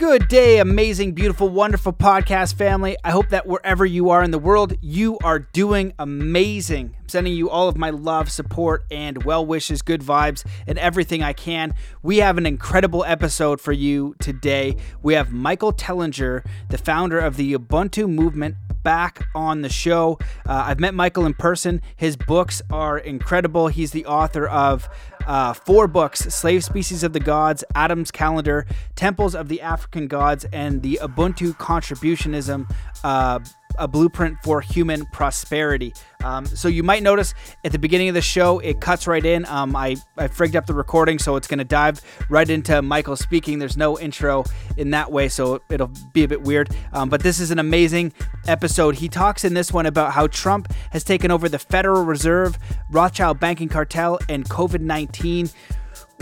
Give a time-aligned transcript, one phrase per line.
[0.00, 2.96] Good day, amazing, beautiful, wonderful podcast family.
[3.04, 6.96] I hope that wherever you are in the world, you are doing amazing.
[6.98, 11.22] I'm sending you all of my love, support, and well wishes, good vibes, and everything
[11.22, 11.74] I can.
[12.02, 14.76] We have an incredible episode for you today.
[15.02, 20.18] We have Michael Tellinger, the founder of the Ubuntu movement back on the show.
[20.48, 21.82] Uh, I've met Michael in person.
[21.96, 23.68] His books are incredible.
[23.68, 24.88] He's the author of
[25.26, 28.66] uh, four books Slave Species of the Gods, Adam's Calendar,
[28.96, 32.70] Temples of the African Gods, and the Ubuntu Contributionism.
[33.02, 33.40] Uh,
[33.78, 35.94] a blueprint for human prosperity.
[36.22, 37.34] Um, so you might notice
[37.64, 39.46] at the beginning of the show, it cuts right in.
[39.46, 43.16] Um, I, I frigged up the recording, so it's going to dive right into Michael
[43.16, 43.58] speaking.
[43.58, 44.44] There's no intro
[44.76, 46.74] in that way, so it'll be a bit weird.
[46.92, 48.12] Um, but this is an amazing
[48.46, 48.96] episode.
[48.96, 52.58] He talks in this one about how Trump has taken over the Federal Reserve,
[52.90, 55.50] Rothschild banking cartel, and COVID 19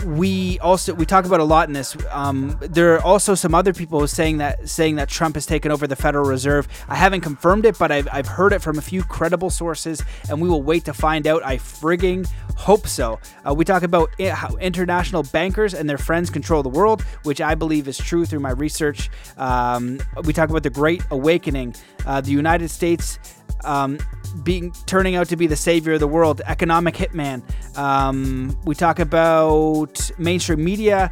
[0.05, 1.95] we also we talk about a lot in this.
[2.11, 5.87] Um, there are also some other people saying that saying that Trump has taken over
[5.87, 6.67] the Federal Reserve.
[6.87, 10.41] I haven't confirmed it, but I've, I've heard it from a few credible sources, and
[10.41, 11.43] we will wait to find out.
[11.43, 13.19] I frigging hope so.
[13.47, 17.55] Uh, we talk about how international bankers and their friends control the world, which I
[17.55, 19.09] believe is true through my research.
[19.37, 23.19] Um, we talk about the Great Awakening, uh, the United States
[23.63, 23.99] um,
[24.43, 27.43] being turning out to be the savior of the world, economic hitman.
[27.77, 31.11] Um, we talk about mainstream media,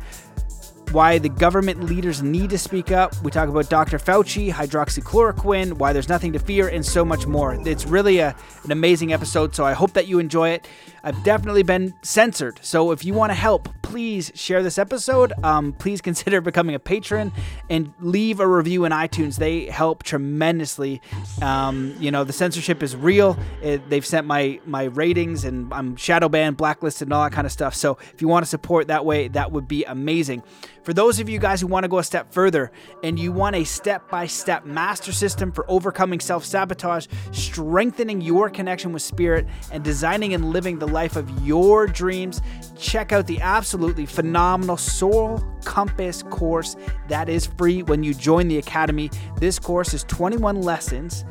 [0.91, 3.13] why the government leaders need to speak up.
[3.23, 3.97] We talk about Dr.
[3.97, 7.53] Fauci, hydroxychloroquine, why there's nothing to fear, and so much more.
[7.67, 10.67] It's really a, an amazing episode, so I hope that you enjoy it.
[11.03, 12.59] I've definitely been censored.
[12.61, 15.31] So if you want to help, please share this episode.
[15.43, 17.31] Um, please consider becoming a patron
[17.69, 19.37] and leave a review in iTunes.
[19.37, 21.01] They help tremendously.
[21.41, 23.37] Um, you know, the censorship is real.
[23.61, 27.47] It, they've sent my my ratings and I'm shadow banned, blacklisted, and all that kind
[27.47, 27.73] of stuff.
[27.73, 30.43] So if you want to support that way, that would be amazing.
[30.87, 32.71] For those of you guys who want to go a step further
[33.03, 38.49] and you want a step by step master system for overcoming self sabotage, strengthening your
[38.49, 42.41] connection with spirit, and designing and living the life of your dreams,
[42.79, 46.77] check out the absolutely phenomenal Soul Compass course
[47.09, 49.11] that is free when you join the Academy.
[49.41, 51.25] This course is 21 lessons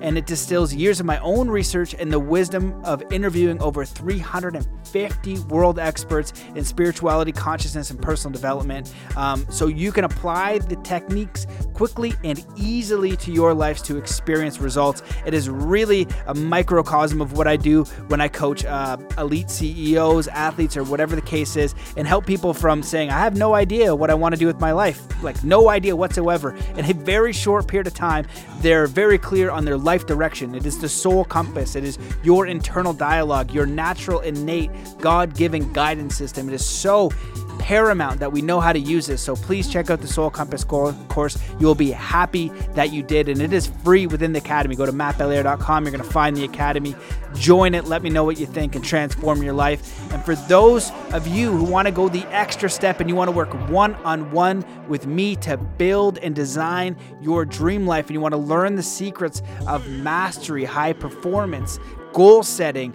[0.00, 5.38] and it distills years of my own research and the wisdom of interviewing over 350
[5.40, 8.94] world experts in spirituality, consciousness, and personal development.
[9.16, 14.58] Um, so you can apply the techniques quickly and easily to your lives to experience
[14.58, 15.02] results.
[15.26, 20.28] It is really a microcosm of what I do when I coach uh, elite CEOs,
[20.28, 23.94] athletes, or whatever the case is, and help people from saying, I have no idea
[23.94, 26.54] what I want to do with my life, like no idea whatsoever.
[26.76, 28.26] In a very short period of time,
[28.60, 30.54] they're very clear on their life life direction.
[30.54, 31.74] It is the soul compass.
[31.74, 34.70] It is your internal dialogue, your natural, innate,
[35.00, 36.48] God given guidance system.
[36.48, 37.10] It is so
[37.60, 39.20] paramount that we know how to use this.
[39.20, 41.38] So please check out the Soul Compass course.
[41.60, 44.74] You will be happy that you did, and it is free within the academy.
[44.74, 45.84] Go to mattbelair.com.
[45.84, 46.96] You're going to find the academy.
[47.34, 47.84] Join it.
[47.84, 50.10] Let me know what you think and transform your life.
[50.12, 53.28] And for those of you who want to go the extra step and you want
[53.28, 58.14] to work one on one with me to build and design your dream life, and
[58.14, 61.78] you want to learn the secrets of mastery, high performance,
[62.12, 62.94] goal setting,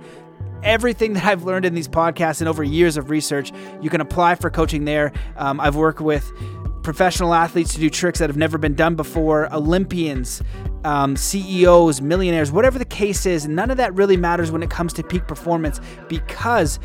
[0.65, 4.35] everything that I've learned in these podcasts and over years of research, you can apply
[4.35, 5.13] for coaching there.
[5.37, 6.29] Um, I've worked with
[6.83, 10.41] professional athletes to do tricks that have never been done before, Olympians,
[10.83, 13.47] um, CEOs, millionaires, whatever the case is.
[13.47, 16.79] None of that really matters when it comes to peak performance because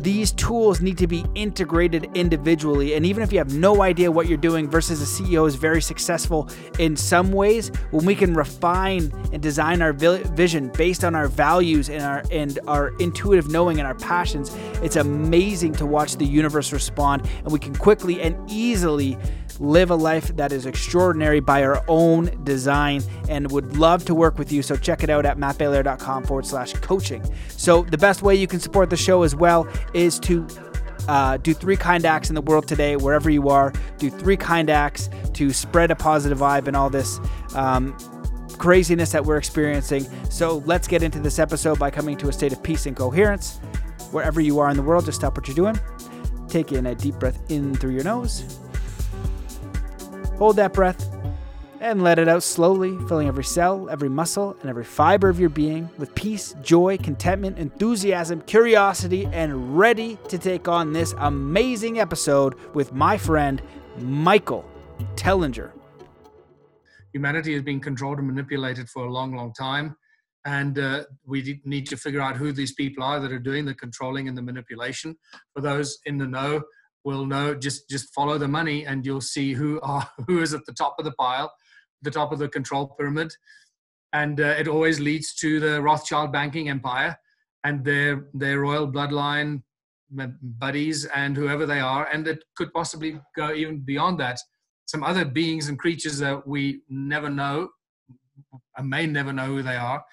[0.00, 2.94] these tools need to be integrated individually.
[2.94, 5.80] And even if you have no idea what you're doing versus a CEO is very
[5.80, 11.28] successful in some ways, when we can refine and design our vision based on our
[11.28, 16.24] values and our and our intuitive knowing and our passions, it's amazing to watch the
[16.24, 19.18] universe respond and we can quickly and easily
[19.60, 24.38] live a life that is extraordinary by our own design and would love to work
[24.38, 24.62] with you.
[24.62, 27.24] So check it out at mattbelair.com forward slash coaching.
[27.48, 30.46] So the best way you can support the show as well is to
[31.08, 33.72] uh, do three kind acts in the world today, wherever you are.
[33.98, 37.20] Do three kind acts to spread a positive vibe and all this
[37.54, 37.96] um,
[38.58, 40.06] craziness that we're experiencing.
[40.30, 43.58] So let's get into this episode by coming to a state of peace and coherence.
[44.10, 45.78] Wherever you are in the world, just stop what you're doing.
[46.48, 48.60] Take in a deep breath in through your nose
[50.38, 51.13] Hold that breath
[51.84, 55.50] and let it out slowly, filling every cell, every muscle, and every fiber of your
[55.50, 62.54] being with peace, joy, contentment, enthusiasm, curiosity, and ready to take on this amazing episode
[62.72, 63.60] with my friend
[63.98, 64.64] Michael
[65.14, 65.72] Tellinger.
[67.12, 69.94] Humanity has been controlled and manipulated for a long, long time.
[70.46, 73.74] And uh, we need to figure out who these people are that are doing the
[73.74, 75.16] controlling and the manipulation.
[75.54, 76.62] For those in the know,
[77.04, 80.64] will know just just follow the money and you'll see who are who is at
[80.66, 81.52] the top of the pile
[82.04, 83.34] the top of the control pyramid.
[84.12, 87.18] And uh, it always leads to the rothschild banking empire
[87.64, 89.62] and their their royal bloodline
[90.10, 92.06] buddies and whoever they are.
[92.12, 94.38] And it could possibly go even beyond that.
[94.86, 97.70] Some other beings and creatures that we never know
[98.76, 100.04] i may never know who they are.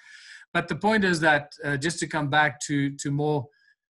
[0.52, 3.46] But the point is that uh, just to come back to to more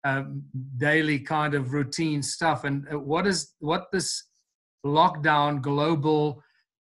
[0.05, 0.45] um,
[0.77, 2.65] daily kind of routine stuff.
[2.65, 4.25] And uh, what is what this
[4.85, 6.43] lockdown, global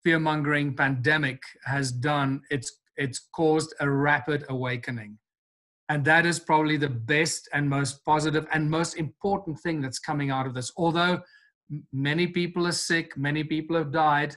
[0.07, 2.41] fear mongering pandemic has done?
[2.49, 5.19] It's it's caused a rapid awakening,
[5.89, 10.31] and that is probably the best and most positive and most important thing that's coming
[10.31, 10.71] out of this.
[10.77, 11.23] Although
[11.93, 14.37] many people are sick, many people have died.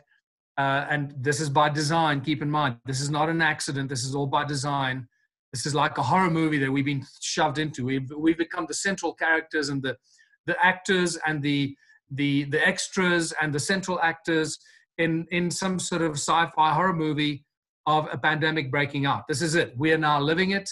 [0.57, 2.19] Uh, and this is by design.
[2.19, 3.89] Keep in mind, this is not an accident.
[3.89, 5.07] This is all by design
[5.53, 7.85] this is like a horror movie that we've been shoved into.
[7.85, 9.97] We've we've become the central characters and the
[10.45, 11.75] the actors and the
[12.11, 14.59] the the extras and the central actors
[14.99, 17.43] in in some sort of sci-fi horror movie
[17.87, 19.23] of a pandemic breaking out.
[19.27, 19.73] This is it.
[19.75, 20.69] We are now living it.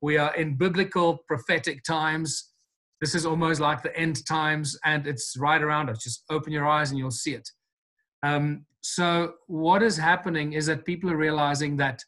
[0.00, 2.52] We are in biblical prophetic times.
[3.00, 6.02] This is almost like the end times, and it's right around us.
[6.02, 7.46] Just open your eyes and you'll see it.
[8.22, 12.00] Um, so, what is happening is that people are realizing that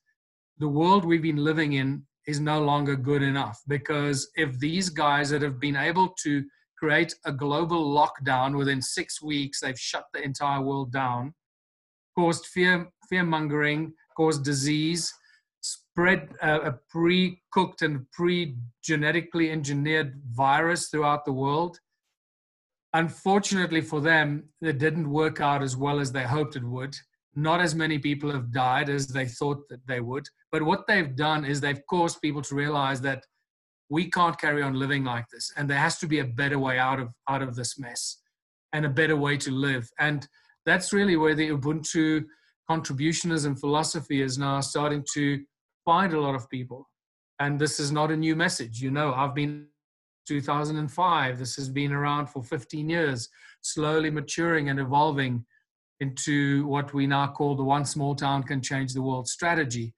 [0.58, 5.30] the world we've been living in is no longer good enough because if these guys
[5.30, 6.42] that have been able to
[6.78, 11.34] create a global lockdown within six weeks, they've shut the entire world down,
[12.16, 15.12] caused fear, mongering, caused disease,
[15.60, 21.78] spread a pre cooked and pre genetically engineered virus throughout the world.
[22.94, 26.96] Unfortunately for them, it didn't work out as well as they hoped it would
[27.36, 30.26] not as many people have died as they thought that they would.
[30.50, 33.22] But what they've done is they've caused people to realize that
[33.90, 36.78] we can't carry on living like this, and there has to be a better way
[36.78, 38.18] out of out of this mess,
[38.72, 39.88] and a better way to live.
[40.00, 40.26] And
[40.66, 42.24] that's really where the Ubuntu
[42.68, 45.42] contributionism philosophy is now starting to
[45.84, 46.88] find a lot of people.
[47.38, 48.82] And this is not a new message.
[48.82, 49.68] You know, I've been
[50.26, 51.38] 2005.
[51.38, 53.28] This has been around for 15 years,
[53.62, 55.44] slowly maturing and evolving
[56.00, 59.94] into what we now call the one small town can change the world strategy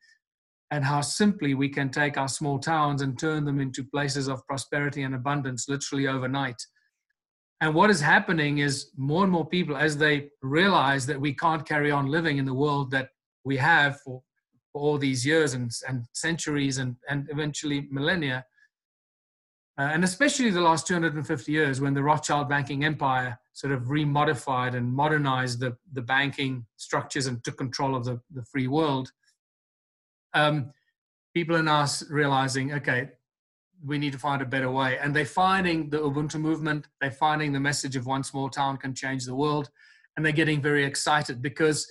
[0.71, 4.47] and how simply we can take our small towns and turn them into places of
[4.47, 6.61] prosperity and abundance literally overnight.
[7.61, 11.67] And what is happening is more and more people, as they realize that we can't
[11.67, 13.11] carry on living in the world that
[13.45, 14.23] we have for,
[14.73, 18.45] for all these years and, and centuries and, and eventually millennia,
[19.79, 24.75] uh, and especially the last 250 years when the Rothschild banking empire sort of remodified
[24.75, 29.11] and modernized the, the banking structures and took control of the, the free world,
[30.35, 30.73] um,
[31.35, 33.09] people are now realizing, okay,
[33.85, 34.99] we need to find a better way.
[34.99, 38.95] And they're finding the Ubuntu movement, they're finding the message of one small town can
[38.95, 39.71] change the world,
[40.17, 41.87] and they're getting very excited because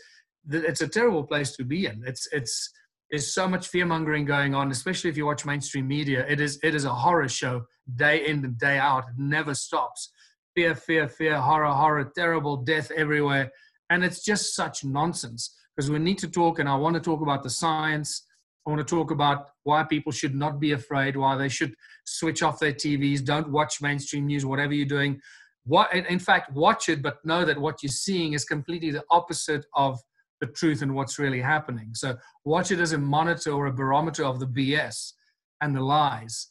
[0.50, 2.04] it's a terrible place to be in.
[2.06, 2.72] It's, it's,
[3.10, 6.26] there's so much fear mongering going on, especially if you watch mainstream media.
[6.28, 9.06] It is it is a horror show day in and day out.
[9.06, 10.12] It never stops.
[10.56, 13.52] Fear, fear, fear, horror, horror, terrible death everywhere.
[13.90, 17.22] And it's just such nonsense because we need to talk, and I want to talk
[17.22, 18.24] about the science.
[18.68, 21.74] I want to talk about why people should not be afraid, why they should
[22.06, 25.22] switch off their TVs, don't watch mainstream news, whatever you're doing.
[25.66, 29.66] What, in fact, watch it, but know that what you're seeing is completely the opposite
[29.74, 29.98] of
[30.42, 31.92] the truth and what's really happening.
[31.94, 35.14] So watch it as a monitor or a barometer of the BS
[35.62, 36.50] and the lies.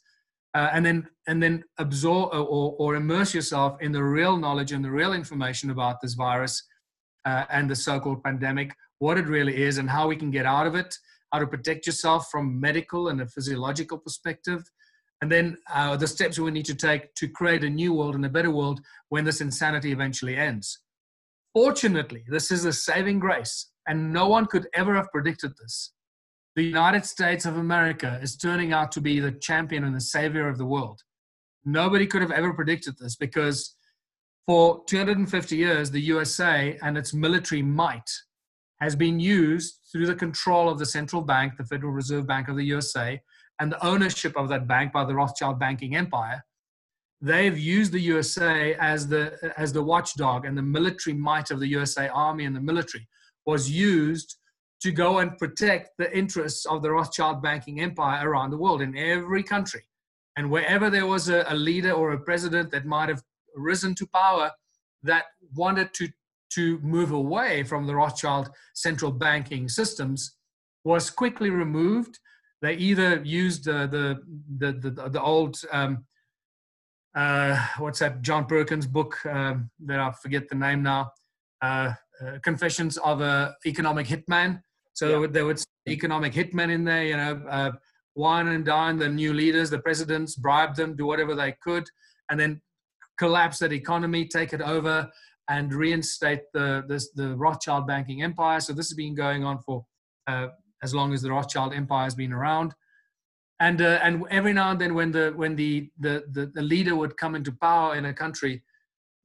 [0.55, 4.83] Uh, and then and then absorb or, or immerse yourself in the real knowledge and
[4.83, 6.63] the real information about this virus
[7.25, 10.65] uh, and the so-called pandemic, what it really is, and how we can get out
[10.65, 10.95] of it,
[11.31, 14.63] how to protect yourself from medical and a physiological perspective,
[15.21, 18.25] and then uh, the steps we need to take to create a new world and
[18.25, 18.79] a better world
[19.09, 20.79] when this insanity eventually ends.
[21.53, 25.93] Fortunately, this is a saving grace and no one could ever have predicted this.
[26.55, 30.47] The United States of America is turning out to be the champion and the savior
[30.47, 31.01] of the world.
[31.65, 33.75] Nobody could have ever predicted this because
[34.45, 38.09] for 250 years, the USA and its military might
[38.79, 42.55] has been used through the control of the central bank, the Federal Reserve Bank of
[42.55, 43.19] the USA,
[43.59, 46.43] and the ownership of that bank by the Rothschild banking empire.
[47.21, 51.67] They've used the USA as the, as the watchdog and the military might of the
[51.67, 53.07] USA Army and the military
[53.45, 54.37] was used
[54.81, 58.95] to go and protect the interests of the Rothschild banking empire around the world in
[58.95, 59.83] every country.
[60.37, 63.23] And wherever there was a, a leader or a president that might have
[63.55, 64.51] risen to power
[65.01, 66.07] that wanted to,
[66.53, 70.35] to move away from the Rothschild central banking systems
[70.83, 72.19] was quickly removed.
[72.61, 74.19] They either used the, the,
[74.57, 76.05] the, the, the old um,
[77.15, 81.11] uh, what's that John Perkins book um, that I forget the name now.
[81.61, 84.61] Uh, uh, Confessions of a Economic Hitman.
[84.93, 85.27] So yeah.
[85.29, 87.71] there was economic hitmen in there, you know, uh,
[88.15, 91.87] wine and dine the new leaders, the presidents, bribe them, do whatever they could,
[92.31, 92.61] and then
[93.19, 95.07] collapse that economy, take it over,
[95.49, 98.59] and reinstate the this, the Rothschild banking empire.
[98.59, 99.85] So this has been going on for
[100.27, 100.47] uh,
[100.83, 102.73] as long as the Rothschild empire has been around.
[103.59, 106.95] And uh, and every now and then, when the when the, the the, the leader
[106.95, 108.63] would come into power in a country,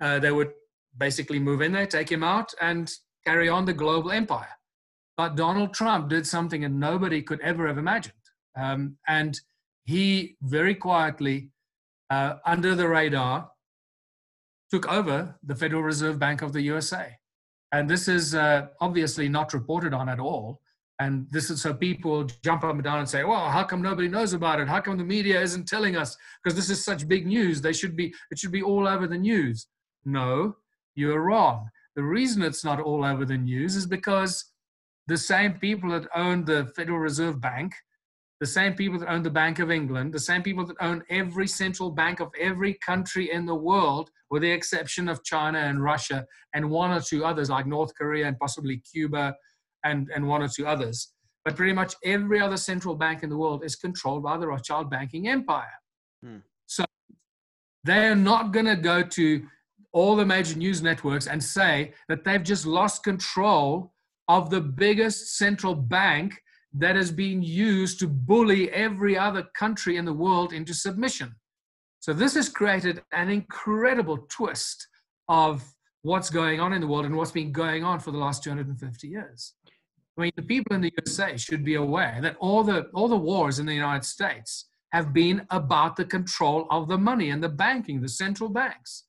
[0.01, 0.53] uh, they would
[0.97, 2.91] basically move in there, take him out, and
[3.27, 4.49] carry on the global empire.
[5.17, 8.15] But Donald Trump did something that nobody could ever have imagined.
[8.57, 9.39] Um, and
[9.85, 11.51] he very quietly,
[12.11, 13.51] uh, under the radar,
[14.73, 17.15] took over the Federal Reserve Bank of the USA.
[17.73, 20.63] And this is uh, obviously not reported on at all.
[20.99, 24.09] And this is so people jump up and down and say, well, how come nobody
[24.09, 24.69] knows about it?
[24.69, 26.17] How come the media isn't telling us?
[26.43, 27.61] Because this is such big news.
[27.61, 29.67] They should be, it should be all over the news.
[30.07, 30.57] No,
[30.95, 31.69] you're wrong.
[31.95, 34.53] The reason it's not all over the news is because
[35.07, 37.75] the same people that own the Federal Reserve Bank,
[38.43, 41.47] the same people that own the Bank of England, the same people that own every
[41.47, 46.27] central bank of every country in the world, with the exception of China and Russia
[46.53, 49.33] and one or two others like North Korea and possibly Cuba
[49.85, 51.13] and, and one or two others.
[51.45, 54.91] But pretty much every other central bank in the world is controlled by the Rothschild
[54.91, 55.79] banking empire.
[56.25, 56.39] Hmm.
[56.67, 56.85] So
[57.85, 59.47] they're not going to go to
[59.93, 63.95] all the major news networks and say that they've just lost control
[64.27, 66.35] of the biggest central bank
[66.75, 71.35] that has been used to bully every other country in the world into submission.
[72.01, 74.89] So this has created an incredible twist
[75.29, 75.63] of
[76.03, 79.07] what's going on in the world and what's been going on for the last 250
[79.07, 79.55] years.
[80.19, 83.17] I mean, the people in the USA should be aware that all the all the
[83.17, 87.49] wars in the United States have been about the control of the money and the
[87.49, 89.05] banking, the central banks.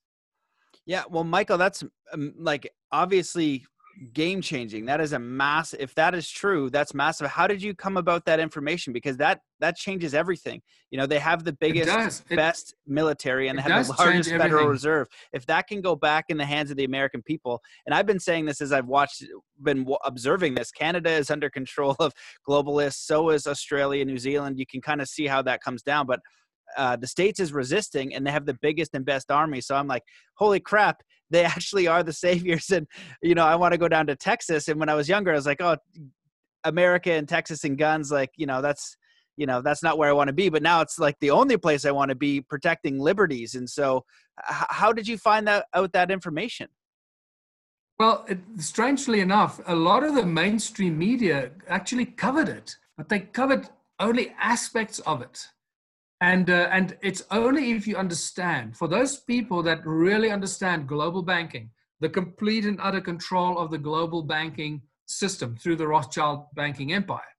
[0.86, 3.66] Yeah, well, Michael, that's um, like obviously
[4.14, 4.86] game changing.
[4.86, 5.74] That is a mass.
[5.74, 7.28] If that is true, that's massive.
[7.28, 8.94] How did you come about that information?
[8.94, 10.62] Because that that changes everything.
[10.92, 14.68] You know, they have the biggest, it, best military, and they have the largest Federal
[14.68, 15.08] Reserve.
[15.32, 18.20] If that can go back in the hands of the American people, and I've been
[18.20, 19.24] saying this as I've watched,
[19.62, 20.72] been observing this.
[20.72, 22.14] Canada is under control of
[22.48, 23.06] globalists.
[23.06, 24.60] So is Australia, New Zealand.
[24.60, 26.20] You can kind of see how that comes down, but
[26.78, 29.88] uh, the states is resisting and they have the biggest and best army so i'm
[29.88, 30.04] like
[30.36, 32.88] holy crap they actually are the saviors and
[33.22, 35.36] you know i want to go down to texas and when i was younger i
[35.36, 35.76] was like oh
[36.64, 38.96] america and texas and guns like you know that's
[39.38, 40.50] you know that's not where i want to be.
[40.50, 44.06] But now it's like the only place i want to be protecting liberties and so
[44.38, 46.68] how did you find that out that information?
[48.00, 53.20] Well it, strangely enough a lot of the mainstream media actually covered it but they
[53.20, 55.48] covered only aspects of it
[56.24, 61.22] and, uh, and it's only if you understand, for those people that really understand global
[61.22, 66.94] banking, the complete and utter control of the global banking system through the Rothschild banking
[66.94, 67.34] empire.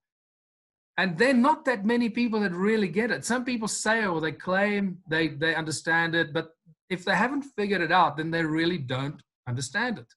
[0.99, 3.25] And they're not that many people that really get it.
[3.25, 6.49] Some people say or they claim they, they understand it, but
[6.91, 10.13] if they haven't figured it out, then they really don't understand it.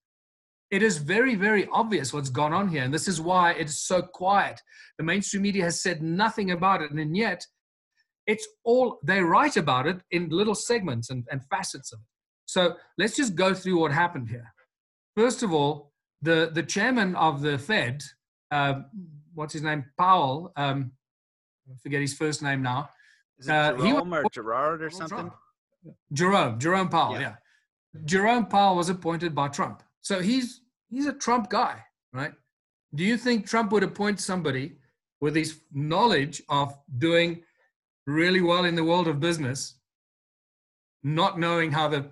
[0.70, 2.82] It is very, very obvious what's gone on here.
[2.82, 4.60] And this is why it's so quiet.
[4.98, 6.90] The mainstream media has said nothing about it.
[6.90, 7.46] And yet,
[8.28, 12.06] it's all, they write about it in little segments and, and facets of it.
[12.44, 14.52] So let's just go through what happened here.
[15.16, 15.92] First of all,
[16.22, 18.02] the, the chairman of the Fed,
[18.50, 18.74] uh,
[19.34, 19.84] what's his name?
[19.98, 20.92] Powell, um,
[21.68, 22.90] I forget his first name now.
[23.38, 25.30] Is it uh, Jerome or Gerard or something?
[26.12, 27.20] Jerome, Jerome Powell, yeah.
[27.20, 27.34] yeah.
[28.04, 29.82] Jerome Powell was appointed by Trump.
[30.02, 31.82] So he's he's a Trump guy,
[32.12, 32.32] right?
[32.94, 34.76] Do you think Trump would appoint somebody
[35.20, 37.42] with his knowledge of doing
[38.08, 39.74] really well in the world of business,
[41.02, 42.06] not knowing how the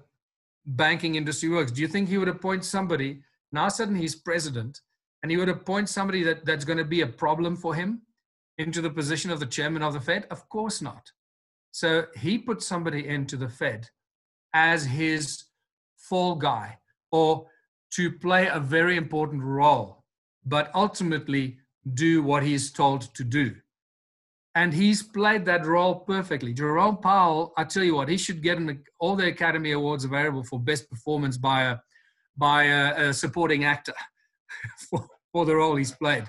[0.67, 3.23] banking industry works, do you think he would appoint somebody?
[3.51, 4.81] Now, suddenly he's president,
[5.23, 8.03] and he would appoint somebody that, that's going to be a problem for him
[8.59, 10.27] into the position of the chairman of the Fed?
[10.31, 11.11] Of course not.
[11.73, 13.89] So he put somebody into the Fed
[14.53, 15.45] as his
[15.97, 16.79] fall guy
[17.11, 17.47] or
[17.93, 20.05] to play a very important role,
[20.45, 21.59] but ultimately
[21.95, 23.55] do what he's told to do
[24.57, 26.55] and he's played that role perfectly.
[26.55, 30.43] Jerome Powell, I tell you what, he should get an, all the Academy Awards available
[30.43, 31.77] for best performance by a
[32.39, 33.95] by a, a supporting actor
[34.91, 36.25] for, for the role he's played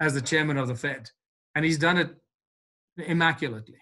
[0.00, 1.10] as the chairman of the Fed,
[1.54, 2.10] and he's done it
[2.96, 3.78] immaculately.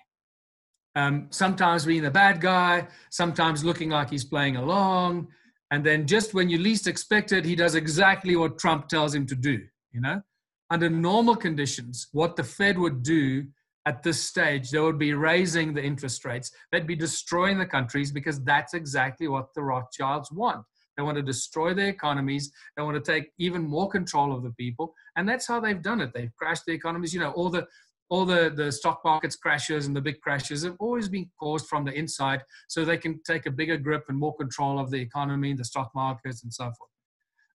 [0.97, 5.29] Um, sometimes being the bad guy, sometimes looking like he's playing along,
[5.71, 9.25] and then just when you least expect it, he does exactly what Trump tells him
[9.27, 9.61] to do.
[9.93, 10.21] You know,
[10.69, 13.47] under normal conditions, what the Fed would do
[13.89, 16.51] at this stage, they would be raising the interest rates.
[16.71, 20.63] They'd be destroying the countries because that's exactly what the Rothschilds want.
[20.95, 22.53] They want to destroy their economies.
[22.77, 26.03] They want to take even more control of the people, and that's how they've done
[26.03, 26.11] it.
[26.13, 27.15] They've crashed the economies.
[27.15, 27.67] You know, all the
[28.11, 31.85] all the, the stock markets crashes and the big crashes have always been caused from
[31.85, 35.53] the inside so they can take a bigger grip and more control of the economy,
[35.53, 36.91] the stock markets, and so forth.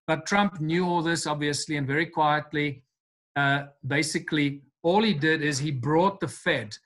[0.06, 2.84] But Trump knew all this, obviously, and very quietly,
[3.34, 6.76] uh, basically, all he did is he brought the Fed.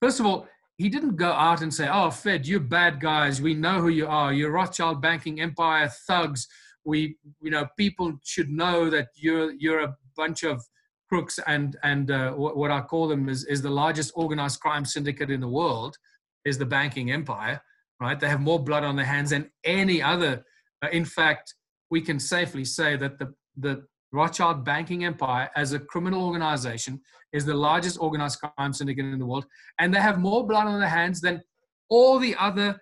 [0.00, 3.42] First of all, he didn't go out and say, Oh, Fed, you're bad guys.
[3.42, 4.32] We know who you are.
[4.32, 6.46] You're Rothschild banking empire thugs.
[6.84, 10.62] We, you know, people should know that you're, you're a bunch of
[11.08, 15.30] crooks and and uh, what I call them is is the largest organized crime syndicate
[15.30, 15.96] in the world
[16.44, 17.60] is the banking empire,
[18.00, 18.18] right?
[18.18, 20.44] They have more blood on their hands than any other.
[20.82, 21.54] Uh, in fact,
[21.90, 27.00] we can safely say that the the Rothschild banking empire as a criminal organization
[27.32, 29.46] is the largest organized crime syndicate in the world,
[29.78, 31.42] and they have more blood on their hands than
[31.90, 32.80] all the other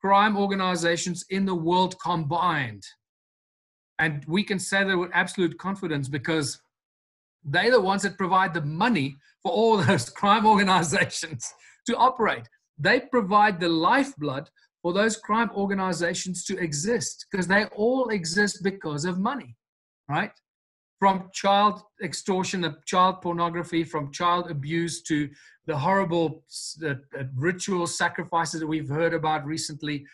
[0.00, 2.84] crime organizations in the world combined.
[3.98, 6.60] And we can say that with absolute confidence because
[7.44, 11.52] they're the ones that provide the money for all those crime organizations
[11.86, 12.48] to operate.
[12.78, 14.48] They provide the lifeblood
[14.82, 19.56] for those crime organizations to exist because they all exist because of money,
[20.08, 20.30] right?
[20.98, 25.28] From child extortion, child pornography, from child abuse to
[25.66, 26.42] the horrible
[26.84, 26.94] uh,
[27.36, 30.04] ritual sacrifices that we've heard about recently,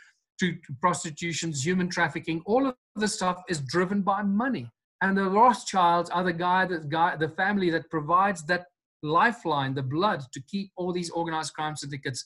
[0.40, 4.70] to prostitutions, human trafficking, all of this stuff is driven by money.
[5.00, 8.66] And the Rothschilds are the guy that guy, the family that provides that
[9.02, 12.24] lifeline, the blood to keep all these organized crime syndicates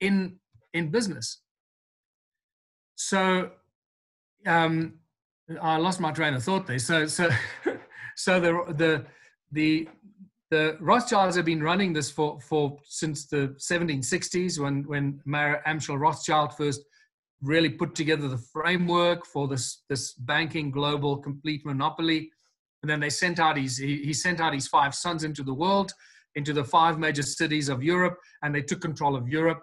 [0.00, 0.38] in
[0.74, 1.40] in business.
[2.96, 3.50] So
[4.46, 4.94] um,
[5.60, 6.78] I lost my train of thought there.
[6.78, 7.30] So so
[8.22, 9.04] so the the
[9.52, 9.88] the
[10.50, 15.98] the Rothschilds have been running this for, for since the 1760s when when Mayer Amschel
[15.98, 16.82] Rothschild first
[17.40, 22.30] really put together the framework for this this banking global complete monopoly.
[22.82, 25.54] And then they sent out his he, he, sent out his five sons into the
[25.54, 25.92] world
[26.34, 29.60] into the five major cities of europe and they took control of europe.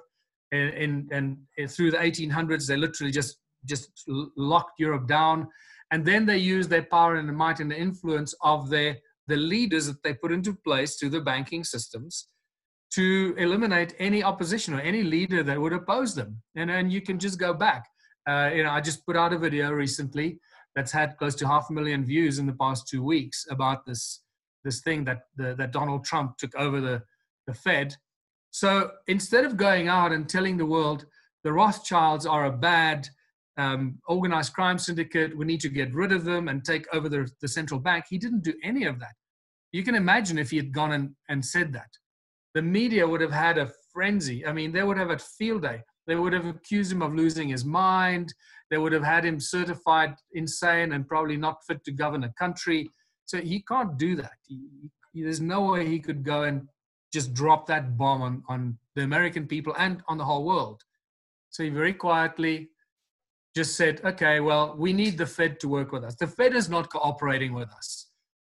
[0.52, 3.90] And, and, and through the 1800s they literally just just
[4.38, 5.48] locked europe down
[5.92, 8.98] and then they use their power and the might and the influence of their
[9.28, 12.30] the leaders that they put into place to the banking systems
[12.94, 16.42] to eliminate any opposition or any leader that would oppose them.
[16.56, 17.86] And then you can just go back.
[18.28, 20.40] Uh, you know, I just put out a video recently
[20.76, 24.22] that's had close to half a million views in the past two weeks about this
[24.64, 27.02] this thing that the, that Donald Trump took over the
[27.48, 27.96] the Fed.
[28.52, 31.06] So instead of going out and telling the world
[31.44, 33.08] the Rothschilds are a bad
[33.58, 37.30] um, organized crime syndicate, we need to get rid of them and take over the,
[37.42, 39.14] the central bank, he didn't do any of that.
[39.72, 41.90] You can imagine if he had gone and, and said that
[42.54, 44.46] the media would have had a frenzy.
[44.46, 45.82] I mean, they would have a field day.
[46.08, 48.34] They would have accused him of losing his mind.
[48.72, 52.90] They would have had him certified insane and probably not fit to govern a country.
[53.26, 54.38] So he can't do that.
[54.48, 54.60] He,
[55.14, 56.68] he, there's no way he could go and
[57.14, 60.82] just drop that bomb on, on the American people and on the whole world.
[61.50, 62.70] So he very quietly
[63.58, 66.16] just said, okay, well, we need the Fed to work with us.
[66.16, 68.08] The Fed is not cooperating with us.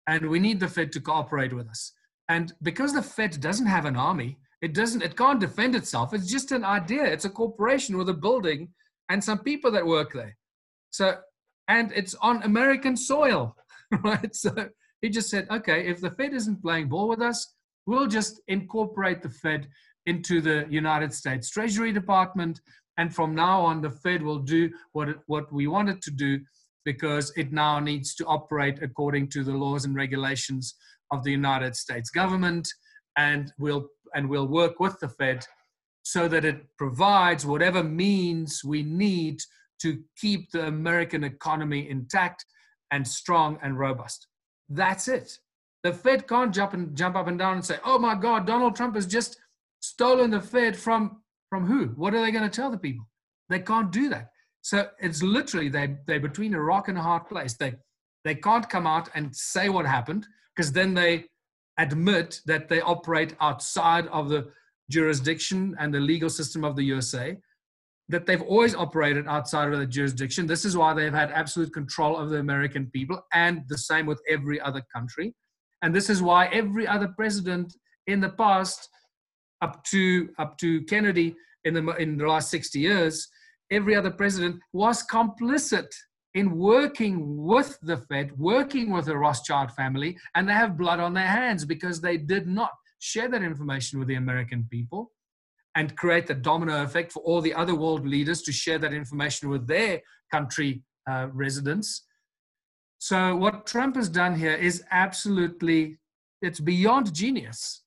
[0.08, 1.94] And we need the Fed to cooperate with us.
[2.30, 6.16] And because the Fed doesn't have an army, it doesn't, it can't defend itself.
[6.16, 7.04] It's just an idea.
[7.04, 8.70] It's a corporation with a building
[9.10, 10.36] and some people that work there.
[10.90, 11.18] So,
[11.68, 13.56] and it's on American soil,
[14.04, 14.36] right?
[14.36, 14.52] So
[15.04, 17.54] he just said, okay, if the Fed isn't playing ball with us,
[17.86, 19.68] we'll just incorporate the Fed
[20.08, 22.62] into the United States Treasury Department.
[22.98, 26.12] And from now on, the Fed will do what, it, what we want it to
[26.12, 26.40] do
[26.84, 30.76] because it now needs to operate according to the laws and regulations
[31.12, 32.68] of the United States government,
[33.18, 35.46] and we'll and we'll work with the Fed
[36.04, 39.38] so that it provides whatever means we need
[39.82, 42.46] to keep the American economy intact
[42.92, 44.28] and strong and robust.
[44.70, 45.38] That's it.
[45.84, 48.76] The Fed can't jump and jump up and down and say, "Oh my God, Donald
[48.76, 49.38] Trump has just
[49.82, 51.88] stolen the Fed from from who?
[51.96, 53.08] What are they going to tell the people?"
[53.50, 54.32] They can't do that.
[54.62, 57.56] So it's literally they they're between a rock and a hard place.
[57.56, 57.76] They
[58.26, 61.26] they can't come out and say what happened because then they
[61.78, 64.52] admit that they operate outside of the
[64.90, 67.38] jurisdiction and the legal system of the USA,
[68.10, 70.48] that they've always operated outside of the jurisdiction.
[70.48, 74.22] This is why they've had absolute control of the American people, and the same with
[74.30, 75.36] every other country.
[75.82, 77.76] And this is why every other president
[78.08, 78.90] in the past,
[79.62, 83.28] up to up to Kennedy in the in the last 60 years,
[83.72, 85.88] every other president was complicit
[86.34, 91.14] in working with the Fed, working with the Rothschild family, and they have blood on
[91.14, 92.72] their hands because they did not.
[93.00, 95.12] share that information with the American people
[95.78, 99.50] and create the domino effect for all the other world leaders to share that information
[99.50, 102.08] with their country uh, residents.
[103.00, 106.00] So what Trump has done here is absolutely,
[106.42, 107.84] it's beyond genius.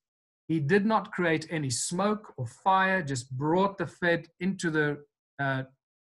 [0.50, 4.98] He did not create any smoke or fire, just brought the Fed into the,
[5.38, 5.62] uh,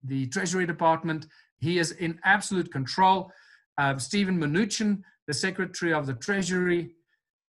[0.02, 1.26] the Treasury Department.
[1.58, 3.30] He is in absolute control.
[3.76, 6.92] Uh, Steven Mnuchin, the Secretary of the Treasury,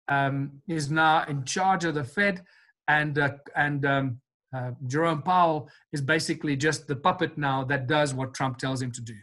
[0.09, 2.43] um, is now in charge of the Fed
[2.89, 4.19] and uh, and um,
[4.53, 8.91] uh, Jerome Powell is basically just the puppet now that does what Trump tells him
[8.91, 9.15] to do.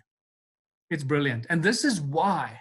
[0.88, 2.58] It's brilliant, and this is why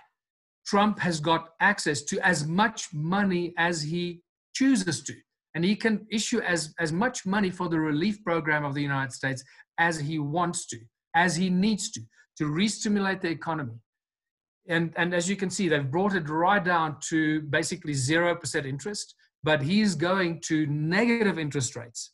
[0.68, 4.24] Trump has got access to as much money as he
[4.60, 5.14] chooses to,
[5.56, 9.14] and he can issue as as much money for the relief program of the United
[9.14, 9.42] States
[9.78, 10.78] as he wants to,
[11.16, 12.02] as he needs to,
[12.38, 13.78] to re-stimulate the economy.
[14.68, 19.16] And, and as you can see, they've brought it right down to basically 0% interest
[19.44, 22.12] but he's going to negative interest rates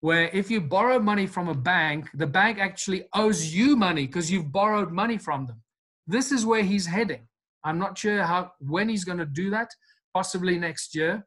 [0.00, 4.30] where if you borrow money from a bank the bank actually owes you money because
[4.30, 5.60] you've borrowed money from them.
[6.06, 7.28] This is where he's heading.
[7.64, 9.68] I'm not sure how when he's going to do that.
[10.14, 11.24] Possibly next year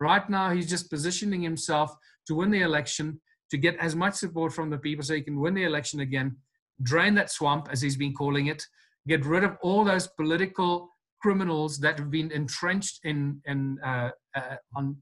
[0.00, 1.94] right now he's just positioning himself
[2.26, 5.40] to win the election to get as much support from the people so he can
[5.40, 6.36] win the election again
[6.82, 8.62] drain that swamp as he's been calling it
[9.06, 14.56] get rid of all those political criminals that have been entrenched in in uh, uh,
[14.76, 14.96] on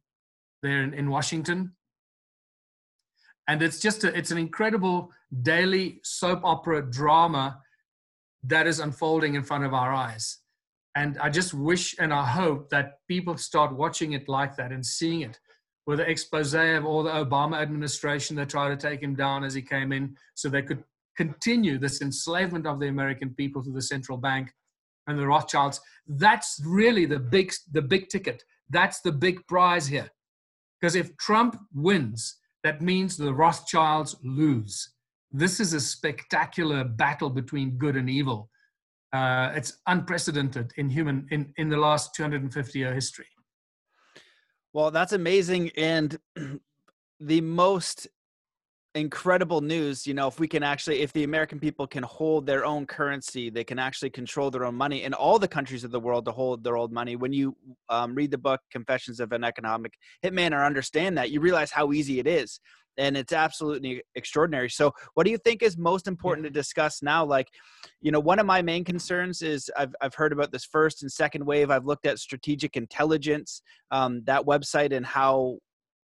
[0.63, 1.73] there in, in, Washington.
[3.49, 7.61] And it's just a, it's an incredible daily soap opera drama
[8.45, 10.39] that is unfolding in front of our eyes.
[10.97, 14.85] And I just wish and I hope that people start watching it like that and
[14.85, 15.39] seeing it
[15.87, 19.53] with the expose of all the Obama administration that tried to take him down as
[19.53, 20.83] he came in so they could
[21.17, 24.53] continue this enslavement of the American people to the central bank
[25.07, 25.81] and the Rothschilds.
[26.09, 28.43] That's really the big, the big ticket.
[28.71, 30.11] That's the big prize here.
[30.81, 34.91] Because if Trump wins, that means the Rothschilds lose.
[35.31, 38.49] This is a spectacular battle between good and evil.
[39.13, 43.27] Uh, it's unprecedented in human in, in the last 250 year history.
[44.73, 45.71] Well, that's amazing.
[45.77, 46.19] And
[47.21, 48.09] the most
[48.97, 52.65] incredible news you know if we can actually if the american people can hold their
[52.65, 56.01] own currency they can actually control their own money in all the countries of the
[56.01, 57.55] world to hold their own money when you
[57.91, 59.93] um, read the book confessions of an economic
[60.25, 62.59] hitman or understand that you realize how easy it is
[62.99, 67.25] and it's absolutely extraordinary so what do you think is most important to discuss now
[67.25, 67.49] like
[68.01, 71.11] you know one of my main concerns is i've, I've heard about this first and
[71.11, 75.59] second wave i've looked at strategic intelligence um, that website and how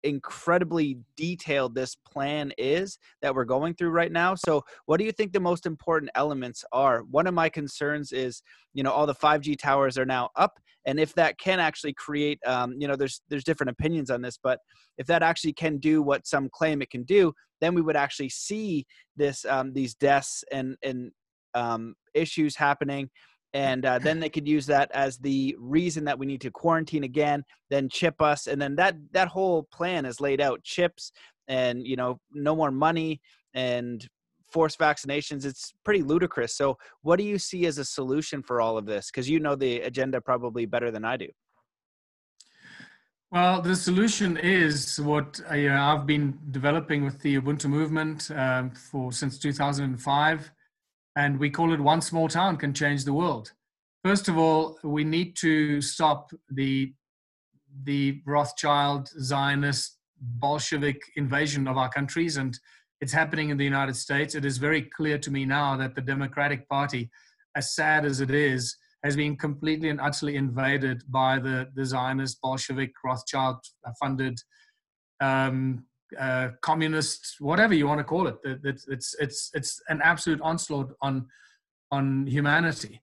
[0.04, 4.36] incredibly detailed this plan is that we're going through right now.
[4.36, 7.04] So, what do you think the most important elements are?
[7.12, 8.42] One of my concerns is,
[8.74, 12.39] you know, all the 5G towers are now up, and if that can actually create,
[12.46, 14.60] um, you know, there's there's different opinions on this, but
[14.98, 18.30] if that actually can do what some claim it can do, then we would actually
[18.30, 21.12] see this um, these deaths and and
[21.54, 23.10] um, issues happening
[23.54, 27.04] and uh, then they could use that as the reason that we need to quarantine
[27.04, 30.63] again then chip us and then that that whole plan is laid out.
[30.63, 31.12] Chips
[31.48, 33.20] and you know no more money
[33.54, 34.08] and
[34.52, 36.56] forced vaccinations it's pretty ludicrous.
[36.56, 39.10] So what do you see as a solution for all of this?
[39.10, 41.28] Because you know the agenda probably better than i do.
[43.32, 49.14] Well, the solution is what uh, I've been developing with the Ubuntu movement um, for
[49.14, 50.52] since 2005
[51.16, 53.52] and we call it one small town can change the world.
[54.04, 56.94] First of all, we need to stop the
[57.84, 62.60] the Rothschild Zionist Bolshevik invasion of our countries, and
[63.02, 64.36] it's happening in the United States.
[64.36, 67.10] It is very clear to me now that the Democratic Party,
[67.56, 72.40] as sad as it is, has been completely and utterly invaded by the, the Zionist
[72.42, 73.58] Bolshevik Rothschild
[74.00, 74.40] funded
[75.20, 75.84] um,
[76.20, 78.36] uh, communist, whatever you want to call it.
[78.44, 81.26] It's, it's, it's, it's an absolute onslaught on,
[81.92, 83.02] on humanity.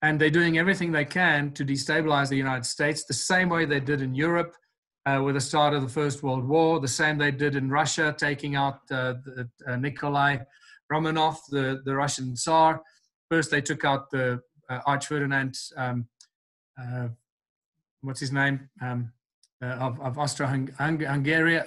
[0.00, 3.78] And they're doing everything they can to destabilize the United States, the same way they
[3.78, 4.56] did in Europe
[5.06, 8.14] uh, with the start of the First World War, the same they did in Russia,
[8.16, 10.38] taking out uh, the, uh, Nikolai
[10.92, 12.82] Romanov, the, the Russian Tsar.
[13.30, 16.06] First, they took out the uh, Arch Ferdinand, um,
[16.80, 17.08] uh,
[18.02, 18.68] what's his name?
[18.80, 19.12] Um,
[19.62, 21.62] uh, of, of Austro-Hungarian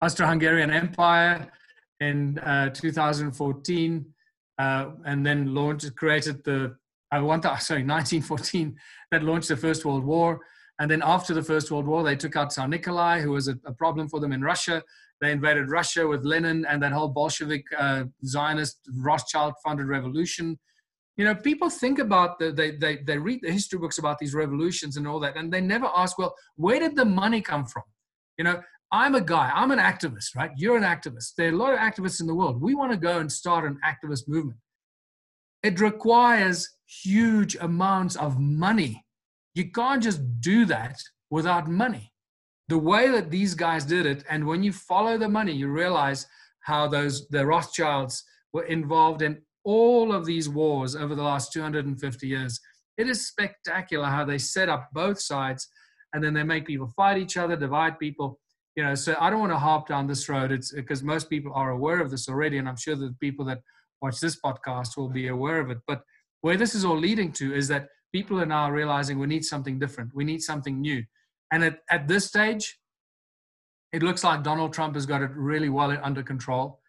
[0.00, 1.50] Austro-Hungarian Empire
[2.00, 4.06] in uh, 2014,
[4.58, 6.76] and then launched created the
[7.12, 8.76] I want to, sorry 1914
[9.10, 10.40] that launched the First World War.
[10.78, 13.56] And then after the First World War, they took out Tsar Nikolai, who was a,
[13.66, 14.82] a problem for them in Russia.
[15.20, 20.58] They invaded Russia with Lenin and that whole Bolshevik uh, Zionist Rothschild funded revolution.
[21.16, 24.34] You know, people think about the, they, they, they read the history books about these
[24.34, 27.84] revolutions and all that, and they never ask, well, where did the money come from?
[28.38, 30.50] You know, I'm a guy, I'm an activist, right?
[30.56, 31.34] You're an activist.
[31.36, 32.60] There are a lot of activists in the world.
[32.60, 34.58] We want to go and start an activist movement.
[35.62, 39.04] It requires huge amounts of money.
[39.54, 40.96] You can't just do that
[41.30, 42.12] without money.
[42.68, 46.26] The way that these guys did it, and when you follow the money, you realize
[46.60, 52.26] how those the Rothschilds were involved in all of these wars over the last 250
[52.26, 52.60] years.
[52.96, 55.68] It is spectacular how they set up both sides
[56.12, 58.38] and then they make people fight each other, divide people.
[58.76, 60.50] You know, so I don't want to harp down this road.
[60.50, 63.60] It's because most people are aware of this already, and I'm sure that people that
[64.00, 65.78] watch this podcast will be aware of it.
[65.86, 66.02] But
[66.40, 69.78] where this is all leading to is that people are now realizing we need something
[69.78, 70.10] different.
[70.14, 71.02] We need something new.
[71.50, 72.78] And at, at this stage,
[73.92, 76.80] it looks like Donald Trump has got it really well under control.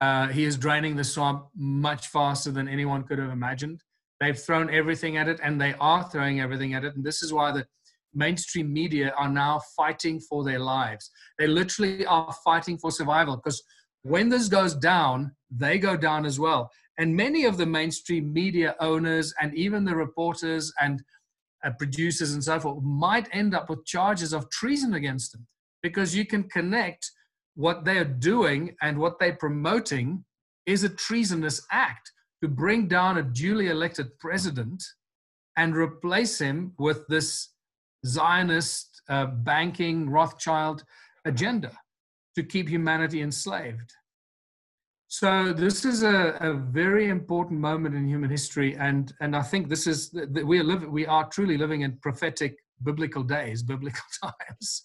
[0.00, 3.82] Uh, he is draining the swamp much faster than anyone could have imagined.
[4.20, 6.94] They've thrown everything at it, and they are throwing everything at it.
[6.94, 7.66] And this is why the
[8.14, 11.10] mainstream media are now fighting for their lives.
[11.38, 13.62] They literally are fighting for survival because
[14.02, 16.70] when this goes down, they go down as well.
[16.98, 21.02] And many of the mainstream media owners and even the reporters and
[21.64, 25.46] uh, producers and so forth might end up with charges of treason against them
[25.82, 27.10] because you can connect
[27.54, 30.24] what they're doing and what they're promoting
[30.66, 34.82] is a treasonous act to bring down a duly elected president
[35.56, 37.48] and replace him with this
[38.04, 40.84] Zionist uh, banking Rothschild
[41.24, 41.72] agenda
[42.34, 43.92] to keep humanity enslaved.
[45.18, 49.70] So this is a, a, very important moment in human history, and and I think
[49.70, 54.04] this is that we are living, we are truly living in prophetic biblical days, biblical
[54.22, 54.82] times.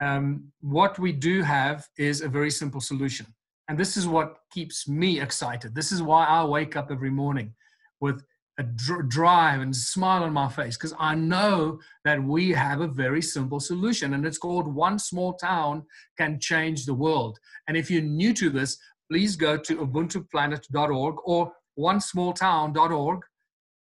[0.00, 3.26] Um, what we do have is a very simple solution,
[3.68, 5.76] and this is what keeps me excited.
[5.76, 7.54] This is why I wake up every morning
[8.00, 8.24] with
[8.58, 12.88] a dr- drive and smile on my face because I know that we have a
[12.88, 15.84] very simple solution, and it's called one small town
[16.18, 17.38] can change the world.
[17.68, 18.76] And if you're new to this,
[19.12, 23.20] please go to ubuntuplanet.org or onesmalltown.org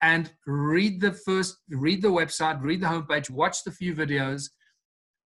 [0.02, 4.50] and read the first, read the website, read the homepage, watch the few videos,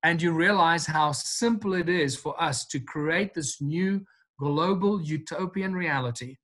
[0.02, 4.04] and you realize how simple it is for us to create this new
[4.38, 6.36] global utopian reality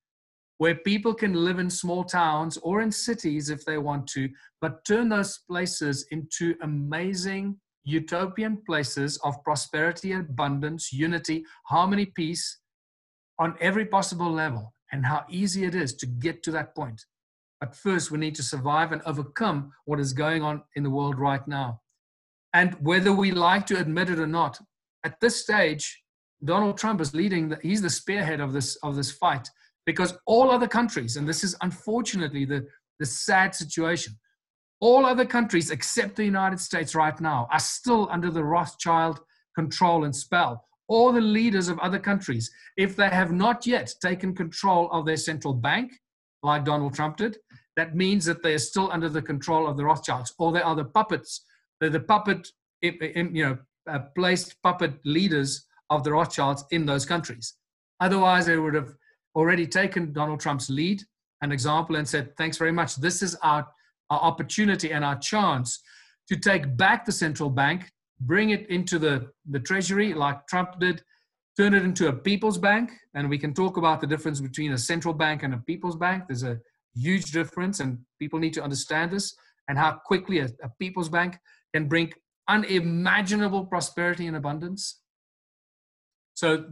[0.56, 4.30] where people can live in small towns or in cities if they want to,
[4.62, 12.61] but turn those places into amazing utopian places of prosperity, abundance, unity, harmony, peace,
[13.42, 17.04] on every possible level and how easy it is to get to that point.
[17.60, 21.18] But first, we need to survive and overcome what is going on in the world
[21.18, 21.80] right now.
[22.54, 24.60] And whether we like to admit it or not,
[25.02, 26.02] at this stage,
[26.44, 29.48] Donald Trump is leading, the, he's the spearhead of this, of this fight
[29.86, 32.64] because all other countries, and this is unfortunately the,
[33.00, 34.14] the sad situation,
[34.80, 39.18] all other countries except the United States right now are still under the Rothschild
[39.56, 44.34] control and spell all the leaders of other countries, if they have not yet taken
[44.34, 45.92] control of their central bank,
[46.42, 47.38] like Donald Trump did,
[47.76, 50.76] that means that they are still under the control of the Rothschilds, or they are
[50.76, 51.46] the puppets.
[51.80, 52.46] They're the puppet,
[52.82, 57.54] you know, uh, placed puppet leaders of the Rothschilds in those countries.
[58.00, 58.94] Otherwise, they would have
[59.34, 61.02] already taken Donald Trump's lead,
[61.40, 62.96] an example, and said, "Thanks very much.
[62.96, 63.66] This is our,
[64.10, 65.80] our opportunity and our chance
[66.28, 67.90] to take back the central bank,
[68.26, 71.02] bring it into the, the treasury like Trump did,
[71.56, 72.90] turn it into a people's bank.
[73.14, 76.24] And we can talk about the difference between a central bank and a people's bank.
[76.28, 76.58] There's a
[76.94, 79.34] huge difference, and people need to understand this
[79.68, 81.38] and how quickly a, a people's bank
[81.74, 82.12] can bring
[82.48, 85.00] unimaginable prosperity and abundance.
[86.34, 86.64] So,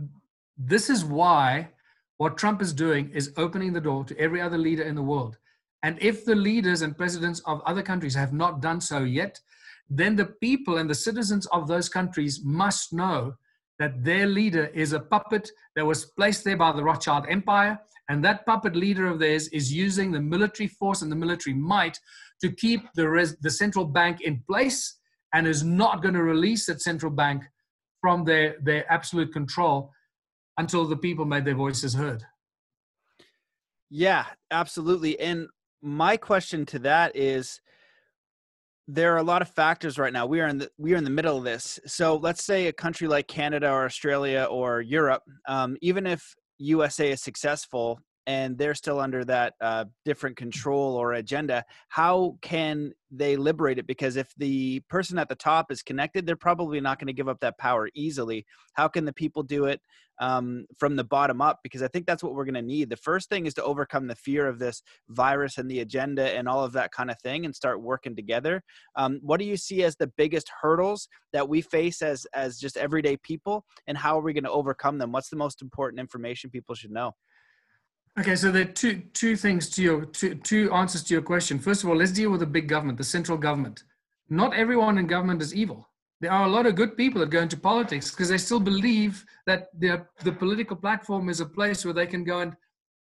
[0.56, 1.70] this is why
[2.18, 5.38] what Trump is doing is opening the door to every other leader in the world.
[5.82, 9.40] And if the leaders and presidents of other countries have not done so yet,
[9.90, 13.35] then the people and the citizens of those countries must know
[13.81, 17.79] that their leader is a puppet that was placed there by the Rothschild Empire.
[18.09, 21.98] And that puppet leader of theirs is using the military force and the military might
[22.40, 24.98] to keep the, res- the central bank in place
[25.33, 27.42] and is not going to release that central bank
[28.00, 29.92] from their, their absolute control
[30.59, 32.24] until the people made their voices heard.
[33.88, 35.18] Yeah, absolutely.
[35.18, 35.48] And
[35.83, 37.61] my question to that is
[38.92, 40.26] there are a lot of factors right now.
[40.26, 41.79] We are in the we are in the middle of this.
[41.87, 47.12] So let's say a country like Canada or Australia or Europe, um, even if USA
[47.12, 53.37] is successful, and they're still under that uh, different control or agenda how can they
[53.37, 53.87] liberate it?
[53.87, 57.28] Because if the person at the top is connected they're probably not going to give
[57.28, 58.46] up that power easily.
[58.74, 59.80] How can the people do it
[60.20, 61.61] um, from the bottom up?
[61.62, 62.90] Because i think that's what we're going to need.
[62.90, 66.48] The first thing is to overcome the fear of this virus and the agenda and
[66.48, 68.62] all of that kind of thing and start working together.
[68.96, 72.76] Um, what do you see as the biggest hurdles that we face as as just
[72.76, 75.12] everyday people and how are we going to overcome them?
[75.12, 77.14] What's the most important information people should know
[78.18, 81.58] Okay, so there are two two things to your two two answers to your question.
[81.58, 83.84] First of all, let's deal with the big government, the central government.
[84.28, 85.88] Not everyone in government is evil.
[86.20, 89.24] There are a lot of good people that go into politics because they still believe
[89.46, 92.56] that the the political platform is a place where they can go and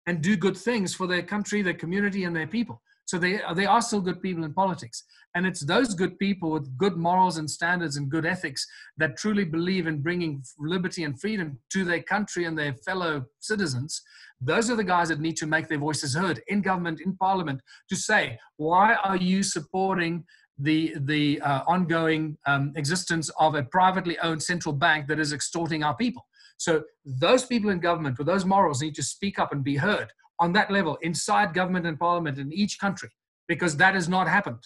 [0.07, 2.81] and do good things for their country, their community, and their people.
[3.07, 6.77] So they they are still good people in politics, and it's those good people with
[6.77, 8.67] good morals and standards and good ethics
[8.97, 14.01] that truly believe in bringing liberty and freedom to their country and their fellow citizens.
[14.41, 17.61] Those are the guys that need to make their voices heard in government, in parliament,
[17.89, 20.25] to say, why are you supporting
[20.59, 25.81] the, the uh, ongoing um, existence of a privately owned central bank that is extorting
[25.81, 26.25] our people?
[26.57, 30.11] So those people in government with those morals need to speak up and be heard
[30.39, 33.09] on that level inside government and parliament in each country,
[33.47, 34.63] because that has not happened.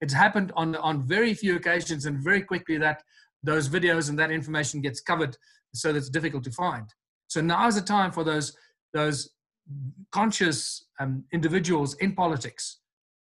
[0.00, 3.02] It's happened on, on very few occasions and very quickly that
[3.42, 5.36] those videos and that information gets covered
[5.74, 6.86] so that it's difficult to find.
[7.28, 8.56] So now is the time for those
[8.94, 9.30] those
[10.12, 12.78] conscious um, individuals in politics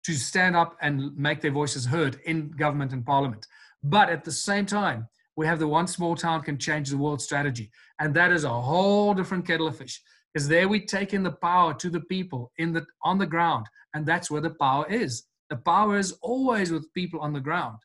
[0.05, 3.45] to stand up and make their voices heard in government and parliament.
[3.83, 7.21] But at the same time, we have the one small town can change the world
[7.21, 7.71] strategy.
[7.99, 10.01] And that is a whole different kettle of fish.
[10.33, 13.65] Because there we take in the power to the people in the on the ground.
[13.93, 15.23] And that's where the power is.
[15.49, 17.77] The power is always with people on the ground.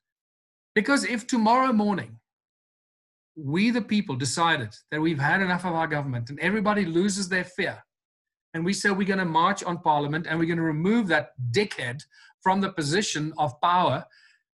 [0.74, 2.18] Because if tomorrow morning
[3.36, 7.44] we, the people, decided that we've had enough of our government and everybody loses their
[7.44, 7.82] fear.
[8.54, 11.32] And we say we're going to march on parliament and we're going to remove that
[11.50, 12.02] dickhead
[12.40, 14.04] from the position of power.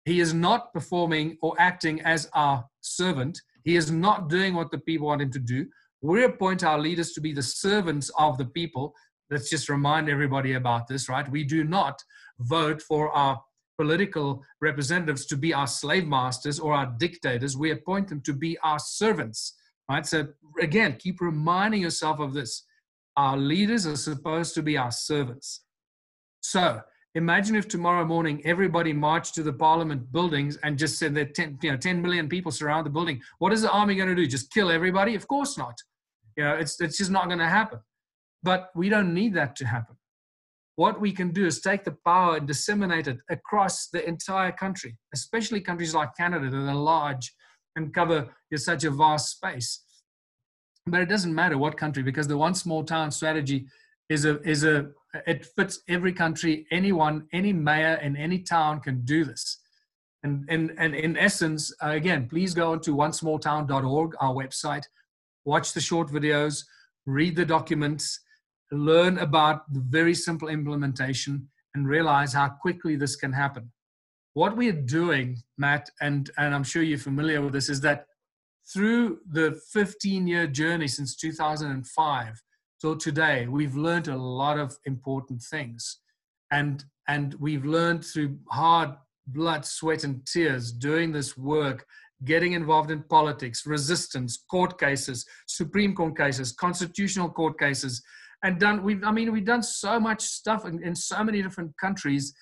[0.05, 3.39] He is not performing or acting as our servant.
[3.63, 5.67] He is not doing what the people want him to do.
[6.01, 8.93] We appoint our leaders to be the servants of the people.
[9.29, 11.29] Let's just remind everybody about this, right?
[11.29, 12.01] We do not
[12.39, 13.41] vote for our
[13.77, 17.57] political representatives to be our slave masters or our dictators.
[17.57, 19.55] We appoint them to be our servants.
[19.89, 20.05] Right?
[20.05, 20.27] So
[20.61, 22.63] again, keep reminding yourself of this.
[23.17, 25.63] Our leaders are supposed to be our servants.
[26.41, 26.81] So
[27.15, 31.59] imagine if tomorrow morning everybody marched to the parliament buildings and just said that 10,
[31.61, 33.21] you know, 10 million people surround the building.
[33.39, 34.27] What is the army going to do?
[34.27, 35.15] Just kill everybody?
[35.15, 35.75] Of course not.
[36.37, 37.79] You know, it's, it's just not going to happen.
[38.43, 39.95] But we don't need that to happen
[40.75, 44.97] what we can do is take the power and disseminate it across the entire country,
[45.13, 47.33] especially countries like Canada that are large
[47.75, 49.83] and cover such a vast space.
[50.87, 53.67] But it doesn't matter what country because the one small town strategy
[54.09, 54.89] is a is a
[55.27, 56.65] it fits every country.
[56.71, 59.59] Anyone, any mayor in any town can do this.
[60.23, 64.85] And and and in essence, uh, again, please go onto onesmalltown.org, our website,
[65.45, 66.63] watch the short videos,
[67.05, 68.19] read the documents
[68.71, 73.71] learn about the very simple implementation and realize how quickly this can happen.
[74.33, 78.05] What we're doing, Matt, and, and I'm sure you're familiar with this, is that
[78.73, 82.41] through the 15 year journey since 2005
[82.79, 85.99] till today, we've learned a lot of important things.
[86.51, 88.91] And, and we've learned through hard
[89.27, 91.85] blood, sweat, and tears doing this work,
[92.23, 98.01] getting involved in politics, resistance, court cases, Supreme Court cases, constitutional court cases,
[98.43, 101.75] and done we've i mean we've done so much stuff in, in so many different
[101.77, 102.33] countries.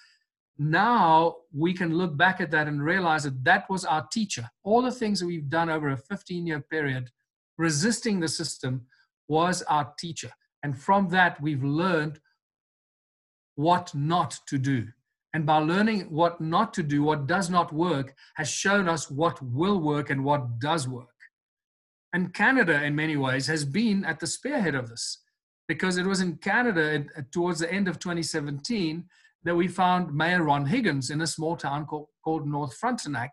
[0.58, 4.50] Now we can look back at that and realize that that was our teacher.
[4.64, 7.10] All the things that we've done over a 15 year period
[7.58, 8.86] resisting the system
[9.28, 10.32] was our teacher.
[10.64, 12.20] And from that we've learned
[13.56, 14.88] what not to do
[15.34, 19.42] and by learning what not to do what does not work has shown us what
[19.42, 21.08] will work and what does work
[22.14, 25.20] and canada in many ways has been at the spearhead of this
[25.70, 29.06] because it was in Canada towards the end of 2017
[29.44, 33.30] that we found Mayor Ron Higgins in a small town called, called North Frontenac.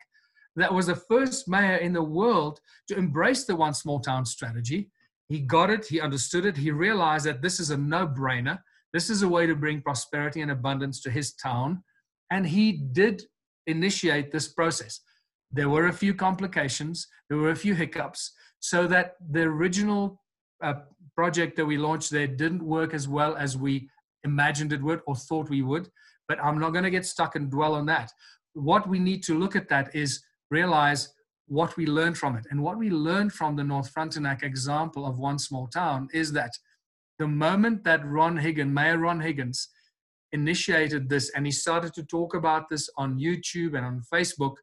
[0.55, 4.91] That was the first mayor in the world to embrace the one small town strategy.
[5.29, 8.59] He got it, he understood it, he realized that this is a no brainer.
[8.97, 11.85] This is a way to bring prosperity and abundance to his town.
[12.31, 13.25] And he did
[13.67, 15.01] initiate this process.
[15.53, 20.23] There were a few complications, there were a few hiccups, so that the original
[20.65, 20.77] uh,
[21.15, 23.87] project that we launched there didn't work as well as we
[24.25, 25.91] imagined it would or thought we would.
[26.27, 28.11] But I'm not going to get stuck and dwell on that.
[28.55, 31.13] What we need to look at that is realize
[31.49, 32.47] what we learned from it.
[32.51, 36.53] And what we learned from the North Frontenac example of one small town is that
[37.19, 39.69] the moment that Ron Higgins, Mayor Ron Higgins,
[40.33, 44.57] initiated this and he started to talk about this on YouTube and on Facebook,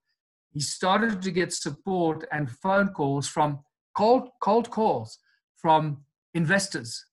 [0.52, 3.60] he started to get support and phone calls from
[3.98, 5.18] cold, cold calls
[5.58, 7.06] from investors,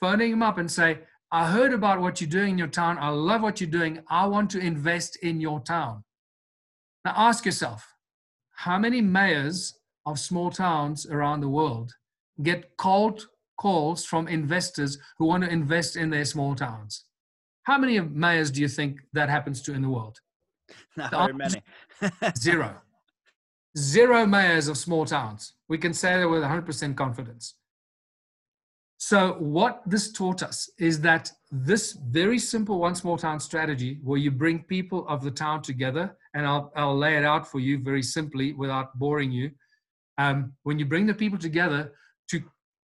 [0.00, 1.00] phoning him up and say,
[1.32, 2.96] I heard about what you're doing in your town.
[2.98, 4.00] I love what you're doing.
[4.08, 6.04] I want to invest in your town.
[7.04, 7.86] Now ask yourself,
[8.54, 11.92] how many mayors of small towns around the world
[12.42, 13.26] get cold
[13.56, 17.04] calls from investors who want to invest in their small towns?
[17.64, 20.20] How many mayors do you think that happens to in the world?
[20.96, 21.62] Not very many.
[22.38, 22.76] zero.
[23.76, 25.54] Zero mayors of small towns.
[25.68, 27.54] We can say that with 100% confidence.
[28.98, 34.18] So, what this taught us is that this very simple one small town strategy, where
[34.18, 37.78] you bring people of the town together, and I'll, I'll lay it out for you
[37.78, 39.50] very simply without boring you.
[40.16, 41.92] Um, when you bring the people together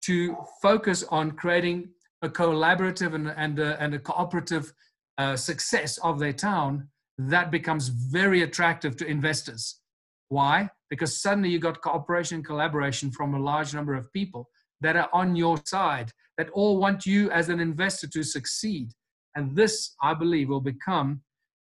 [0.05, 1.89] to, focus on creating
[2.23, 4.73] a collaborative and, and, a, and a cooperative
[5.19, 6.89] uh, success of their town,
[7.19, 9.81] that becomes very attractive to investors.
[10.29, 10.71] Why?
[10.89, 14.49] Because suddenly you got cooperation and collaboration from a large number of people
[14.81, 18.93] that are on your side, that all want you as an investor to succeed.
[19.37, 21.23] And this, I believe, will become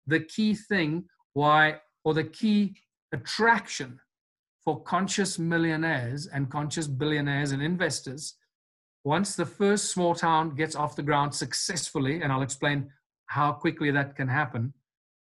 [0.07, 1.05] the key thing
[1.35, 2.75] why, or the key
[3.13, 3.99] attraction
[4.65, 8.37] for conscious millionaires and conscious billionaires and investors
[9.05, 12.91] once the first small town gets off the ground successfully, and I'll explain
[13.27, 14.73] how quickly that can happen,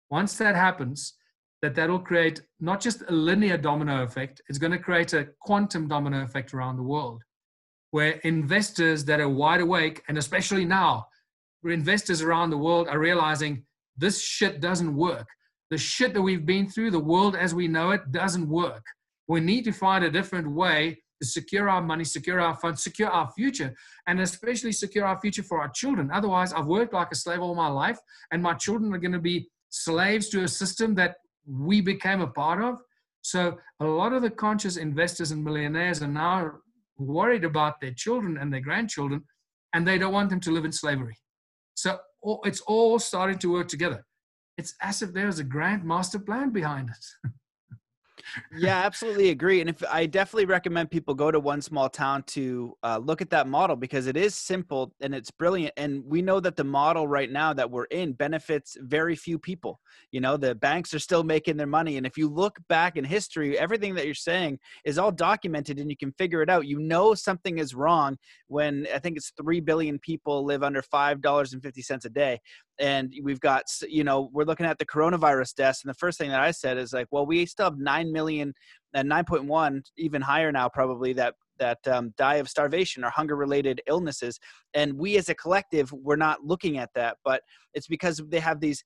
[0.10, 1.14] once that happens,
[1.62, 5.88] that that'll create not just a linear domino effect, it's going to create a quantum
[5.88, 7.24] domino effect around the world,
[7.92, 11.08] where investors that are wide awake, and especially now,
[11.62, 13.64] where investors around the world are realizing
[13.96, 15.28] this shit doesn't work.
[15.70, 18.84] The shit that we've been through, the world as we know it, doesn't work.
[19.32, 23.08] We need to find a different way to secure our money, secure our funds, secure
[23.08, 23.74] our future,
[24.06, 26.12] and especially secure our future for our children.
[26.12, 27.98] Otherwise, I've worked like a slave all my life,
[28.34, 31.16] and my children are going to be slaves to a system that
[31.48, 32.82] we became a part of.
[33.22, 36.52] So, a lot of the conscious investors and millionaires are now
[36.98, 39.24] worried about their children and their grandchildren,
[39.72, 41.16] and they don't want them to live in slavery.
[41.76, 42.00] So,
[42.44, 44.06] it's all starting to work together.
[44.58, 47.32] It's as if there's a grand master plan behind it.
[48.58, 49.62] yeah, absolutely agree.
[49.62, 53.30] And if I definitely recommend people go to one small town to uh, look at
[53.32, 55.74] that model because it is simple and it's brilliant.
[55.78, 59.80] And we know that the model right now that we're in benefits very few people.
[60.12, 61.98] You know, the banks are still making their money.
[61.98, 65.90] And if you look back in history, everything that you're saying is all documented and
[65.90, 66.68] you can figure it out.
[66.68, 68.18] You know, something is wrong
[68.48, 72.40] when I think it's 3 billion people live under $5.50 a day
[72.82, 76.30] and we've got you know we're looking at the coronavirus deaths and the first thing
[76.30, 78.54] that i said is like well we still have 9 million
[78.94, 83.82] and 9.1 even higher now probably that that um, die of starvation or hunger related
[83.88, 84.40] illnesses.
[84.74, 88.60] And we as a collective we're not looking at that but it's because they have
[88.60, 88.84] these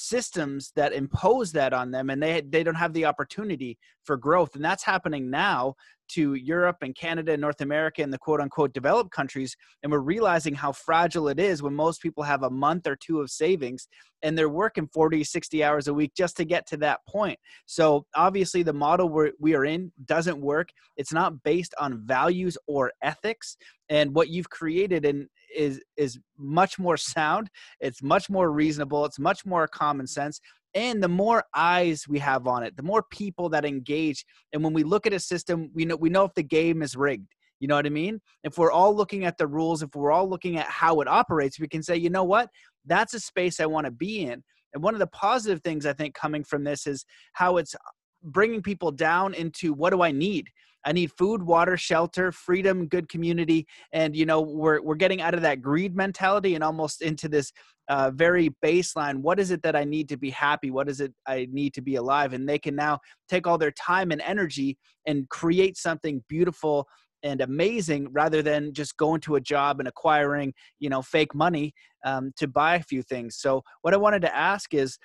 [0.00, 4.54] systems that impose that on them and they they don't have the opportunity for growth
[4.54, 5.74] and that's happening now
[6.08, 9.56] to Europe and Canada and North America and the quote unquote developed countries.
[9.82, 13.20] And we're realizing how fragile it is when most people have a month or two
[13.20, 13.88] of savings
[14.22, 17.38] and they're working 40, 60 hours a week just to get to that point.
[17.66, 20.70] So obviously, the model we're, we are in doesn't work.
[20.96, 23.56] It's not based on values or ethics.
[23.88, 27.48] And what you've created in, is is much more sound.
[27.80, 29.04] It's much more reasonable.
[29.04, 30.40] It's much more common sense
[30.76, 34.72] and the more eyes we have on it the more people that engage and when
[34.72, 37.66] we look at a system we know we know if the game is rigged you
[37.66, 40.58] know what i mean if we're all looking at the rules if we're all looking
[40.58, 42.48] at how it operates we can say you know what
[42.84, 44.42] that's a space i want to be in
[44.74, 47.74] and one of the positive things i think coming from this is how it's
[48.22, 50.48] bringing people down into what do i need
[50.86, 55.34] I need food, water, shelter, freedom, good community, and you know we're we're getting out
[55.34, 57.52] of that greed mentality and almost into this
[57.88, 59.16] uh, very baseline.
[59.16, 60.70] What is it that I need to be happy?
[60.70, 62.32] What is it I need to be alive?
[62.32, 66.86] And they can now take all their time and energy and create something beautiful
[67.24, 71.74] and amazing rather than just going to a job and acquiring you know fake money
[72.04, 73.36] um, to buy a few things.
[73.36, 74.98] So what I wanted to ask is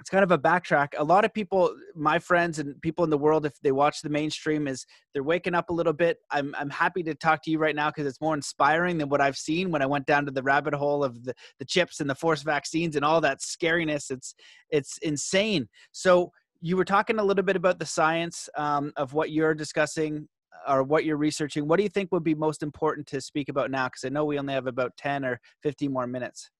[0.00, 0.88] it's kind of a backtrack.
[0.96, 4.08] A lot of people, my friends and people in the world, if they watch the
[4.08, 6.18] mainstream, is they're waking up a little bit.
[6.30, 9.20] I'm I'm happy to talk to you right now because it's more inspiring than what
[9.20, 12.08] I've seen when I went down to the rabbit hole of the, the chips and
[12.08, 14.10] the forced vaccines and all that scariness.
[14.10, 14.34] It's
[14.70, 15.68] it's insane.
[15.92, 16.32] So
[16.62, 20.28] you were talking a little bit about the science um, of what you're discussing
[20.68, 21.66] or what you're researching.
[21.66, 23.86] What do you think would be most important to speak about now?
[23.86, 26.50] Because I know we only have about 10 or 15 more minutes.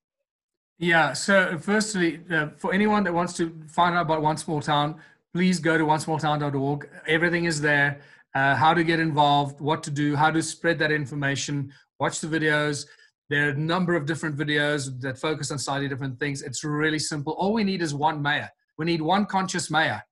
[0.81, 1.13] Yeah.
[1.13, 4.97] So, firstly, uh, for anyone that wants to find out about One Small Town,
[5.33, 6.89] please go to onesmalltown.org.
[7.07, 8.01] Everything is there.
[8.35, 12.29] Uh, how to get involved, what to do, how to spread that information, Watch the
[12.29, 12.87] videos.
[13.29, 16.41] There are a number of different videos that focus on slightly different things.
[16.41, 17.35] It's really simple.
[17.35, 18.49] All we need is one mayor.
[18.79, 20.03] We need one conscious mayor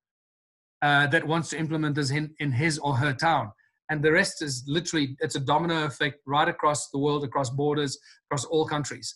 [0.82, 3.52] uh, that wants to implement this in, in his or her town.
[3.88, 7.98] And the rest is literally, it's a domino effect right across the world, across borders,
[8.26, 9.14] across all countries.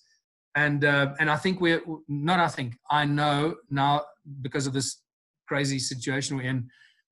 [0.55, 4.03] And, uh, and I think we're, not I think, I know now
[4.43, 5.01] because of this
[5.49, 6.69] crazy situation we're in,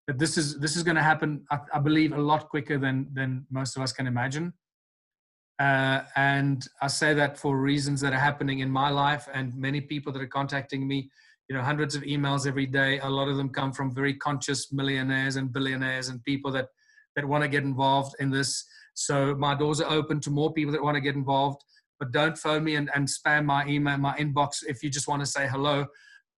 [0.07, 3.09] that this is, this is going to happen, I, I believe, a lot quicker than,
[3.13, 4.53] than most of us can imagine.
[5.59, 9.81] Uh, and I say that for reasons that are happening in my life and many
[9.81, 11.11] people that are contacting me
[11.51, 13.01] you know hundreds of emails every day.
[13.01, 16.69] A lot of them come from very conscious millionaires and billionaires and people that
[17.17, 18.65] that want to get involved in this.
[18.95, 21.61] So my doors are open to more people that want to get involved
[22.01, 25.21] but don't phone me and, and spam my email my inbox if you just want
[25.21, 25.87] to say hello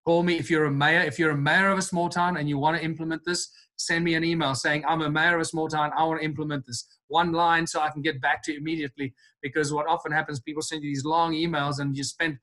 [0.05, 2.49] call me if you're a mayor if you're a mayor of a small town and
[2.49, 5.45] you want to implement this send me an email saying i'm a mayor of a
[5.45, 8.53] small town i want to implement this one line so i can get back to
[8.53, 12.37] you immediately because what often happens people send you these long emails and you spend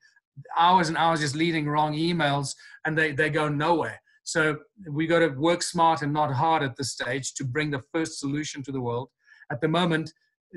[0.56, 2.54] hours and hours just leading wrong emails
[2.84, 4.00] and they, they go nowhere.
[4.22, 4.58] So
[4.88, 8.20] we got to work smart and not hard at this stage to bring the first
[8.20, 9.08] solution to the world.
[9.50, 10.12] At the moment,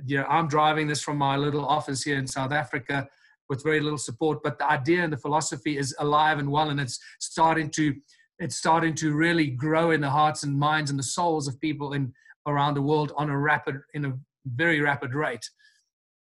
[0.06, 3.08] you know, I'm driving this from my little office here in South Africa
[3.50, 6.80] with very little support, but the idea and the philosophy is alive and well, and
[6.80, 7.94] it's starting to
[8.40, 11.94] it's starting to really grow in the hearts and minds and the souls of people
[11.94, 12.12] in
[12.48, 14.14] around the world on a rapid in a
[14.46, 15.50] very rapid rate.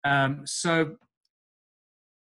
[0.03, 0.95] Um, so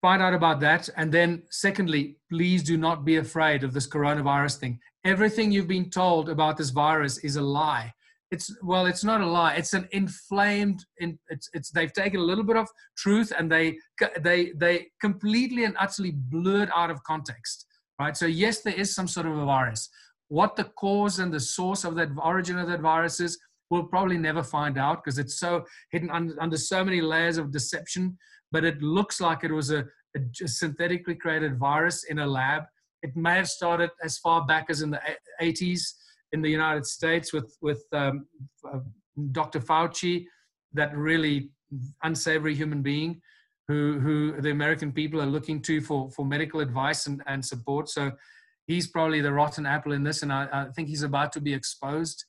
[0.01, 0.89] find out about that.
[0.97, 4.81] And then, secondly, please do not be afraid of this coronavirus thing.
[5.05, 7.93] Everything you've been told about this virus is a lie.
[8.31, 9.55] It's well, it's not a lie.
[9.55, 10.85] It's an inflamed.
[10.99, 13.77] It's it's they've taken a little bit of truth and they
[14.21, 17.67] they they completely and utterly blurred out of context.
[17.99, 18.17] Right.
[18.17, 19.89] So yes, there is some sort of a virus.
[20.29, 23.37] What the cause and the source of that origin of that virus is,
[23.69, 27.51] we'll probably never find out because it's so hidden under, under so many layers of
[27.51, 28.17] deception
[28.53, 29.85] but it looks like it was a,
[30.17, 32.65] a, synthetically created virus in a lab.
[33.03, 35.01] It may have started as far back as in the
[35.41, 35.93] 80s
[36.33, 38.27] in the United States with, with um,
[38.73, 38.79] uh,
[39.33, 39.61] Dr.
[39.61, 40.27] Fauci,
[40.73, 41.51] that really
[42.03, 43.21] unsavory human being
[43.69, 47.89] who, who the American people are looking to for, for medical advice and, and support.
[47.89, 48.13] So
[48.67, 51.55] he's probably the rotten apple in this, and I, I think he's about to be
[51.55, 52.25] exposed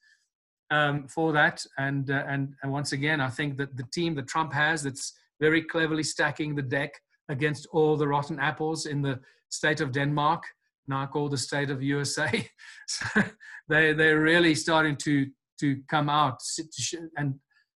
[0.69, 1.65] um, for that.
[1.77, 5.13] And, uh, and, and once again, I think that the team that Trump has that's
[5.39, 6.93] very cleverly stacking the deck
[7.29, 10.43] against all the rotten apples in the state of Denmark,
[10.87, 12.49] now called the state of USA.
[12.87, 13.23] so
[13.69, 15.27] they, they're really starting to,
[15.59, 16.39] to come out
[17.17, 17.35] and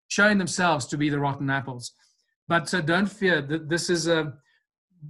[0.08, 1.92] showing themselves to be the rotten apples.
[2.48, 4.30] But uh, don't fear, that this is a, uh,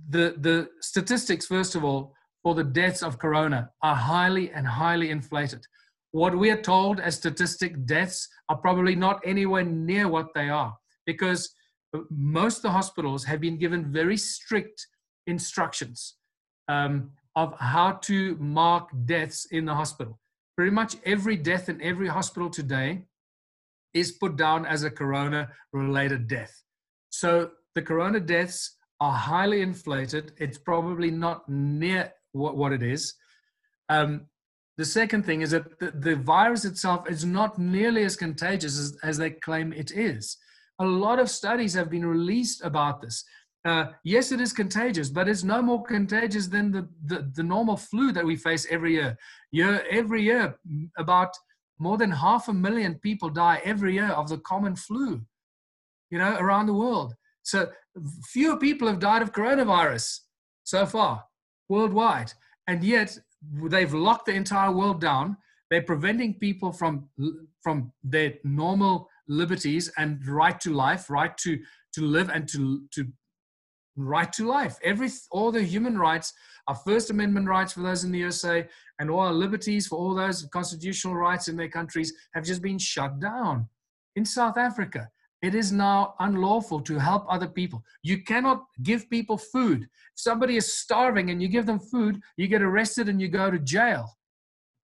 [0.08, 5.10] the, the statistics, first of all, for the deaths of corona are highly and highly
[5.10, 5.64] inflated.
[6.10, 10.76] What we are told as statistic deaths are probably not anywhere near what they are
[11.06, 11.54] because
[12.10, 14.86] most of the hospitals have been given very strict
[15.26, 16.16] instructions
[16.68, 20.18] um, of how to mark deaths in the hospital.
[20.56, 23.02] Pretty much every death in every hospital today
[23.92, 26.62] is put down as a corona related death.
[27.10, 30.32] So the corona deaths are highly inflated.
[30.38, 33.14] It's probably not near what, what it is.
[33.88, 34.26] Um,
[34.76, 38.96] the second thing is that the, the, virus itself is not nearly as contagious as,
[39.04, 40.36] as they claim it is.
[40.80, 43.24] A lot of studies have been released about this.
[43.64, 47.78] Uh, yes, it is contagious, but it's no more contagious than the, the, the, normal
[47.78, 49.16] flu that we face every year.
[49.52, 49.82] year.
[49.90, 50.58] Every year,
[50.98, 51.34] about
[51.78, 55.22] more than half a million people die every year of the common flu,
[56.10, 57.14] you know, around the world.
[57.42, 57.70] So
[58.24, 60.20] fewer people have died of coronavirus
[60.64, 61.24] so far
[61.68, 62.32] worldwide.
[62.66, 63.18] And yet
[63.70, 65.36] they've locked the entire world down.
[65.70, 67.08] They're preventing people from,
[67.62, 71.58] from their normal liberties and right to life, right to,
[71.94, 73.06] to live and to, to
[73.96, 74.76] right to life.
[74.82, 76.32] Every, all the human rights,
[76.66, 78.66] our First Amendment rights for those in the USA,
[78.98, 82.78] and all our liberties for all those constitutional rights in their countries have just been
[82.78, 83.68] shut down.
[84.16, 85.08] In South Africa,
[85.42, 87.84] it is now unlawful to help other people.
[88.02, 89.82] You cannot give people food.
[89.82, 93.50] If somebody is starving and you give them food, you get arrested and you go
[93.50, 94.08] to jail.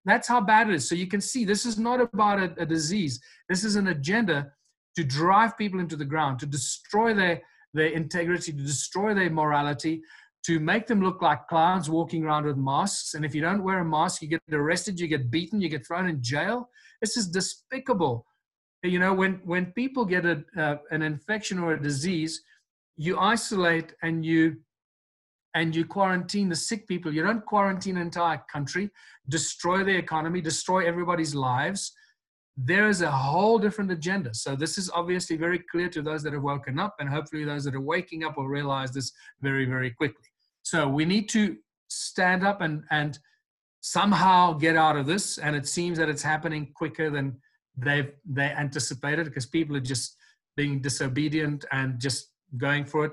[0.04, 0.88] That's how bad it is.
[0.88, 3.20] So you can see this is not about a, a disease.
[3.48, 4.52] This is an agenda
[4.96, 7.40] to drive people into the ground, to destroy their,
[7.75, 10.03] their integrity, to destroy their morality,
[10.47, 13.14] to make them look like clowns walking around with masks.
[13.14, 15.87] And if you don't wear a mask, you get arrested, you get beaten, you get
[15.87, 16.68] thrown in jail.
[17.01, 18.27] This is despicable.
[18.83, 22.43] You know, when, when people get a, uh, an infection or a disease,
[22.97, 24.57] you isolate and you
[25.55, 27.12] and you quarantine the sick people.
[27.12, 28.89] You don't quarantine an entire country,
[29.29, 31.93] destroy the economy, destroy everybody's lives.
[32.64, 34.34] There is a whole different agenda.
[34.34, 37.64] So this is obviously very clear to those that have woken up, and hopefully those
[37.64, 40.28] that are waking up will realize this very, very quickly.
[40.62, 41.56] So we need to
[41.88, 43.18] stand up and and
[43.80, 45.38] somehow get out of this.
[45.38, 47.38] And it seems that it's happening quicker than
[47.76, 50.16] they've they anticipated because people are just
[50.56, 53.12] being disobedient and just going for it.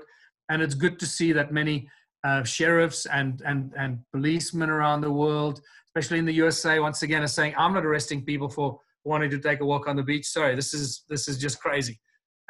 [0.50, 1.88] And it's good to see that many
[2.22, 7.22] uh, sheriffs and and and policemen around the world, especially in the USA, once again
[7.22, 10.26] are saying, "I'm not arresting people for wanting to take a walk on the beach.
[10.26, 11.98] Sorry, this is this is just crazy."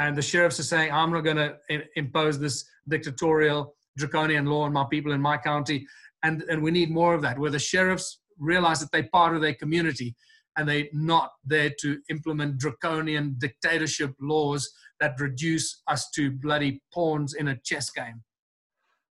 [0.00, 1.56] And the sheriffs are saying, "I'm not going to
[1.96, 2.56] impose this
[2.88, 5.86] dictatorial, draconian law on my people in my county."
[6.24, 9.40] And and we need more of that, where the sheriffs realize that they're part of
[9.42, 10.14] their community
[10.56, 14.68] and they're not there to implement draconian dictatorship laws
[15.00, 18.22] that reduce us to bloody pawns in a chess game.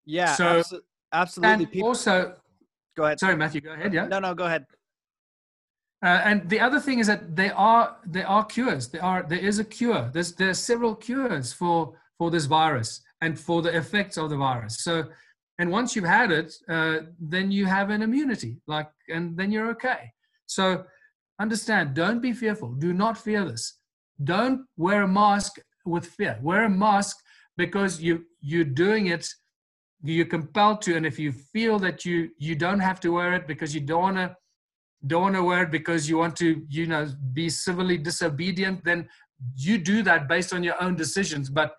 [0.05, 0.81] Yeah, so abso-
[1.13, 1.53] absolutely.
[1.65, 2.37] And People- also,
[2.97, 3.21] go ahead.
[3.21, 3.61] Sorry, Matthew.
[3.63, 3.93] Go ahead.
[3.95, 4.07] Yeah.
[4.07, 4.67] No, no, go ahead.
[6.03, 8.89] Uh, and the other thing is that there are there are cures.
[8.89, 10.11] There are there is a cure.
[10.13, 14.37] There's there are several cures for for this virus and for the effects of the
[14.37, 14.83] virus.
[14.83, 15.05] So,
[15.59, 18.57] and once you've had it, uh, then you have an immunity.
[18.67, 20.11] Like, and then you're okay.
[20.47, 20.85] So,
[21.39, 21.95] understand.
[21.95, 22.73] Don't be fearful.
[22.73, 23.79] Do not fear this.
[24.25, 26.39] Don't wear a mask with fear.
[26.41, 27.19] Wear a mask
[27.59, 29.27] because you you're doing it
[30.03, 33.47] you're compelled to and if you feel that you you don't have to wear it
[33.47, 34.35] because you don't want to
[35.07, 39.09] don't want to wear it because you want to you know be civilly disobedient then
[39.57, 41.49] you do that based on your own decisions.
[41.51, 41.75] But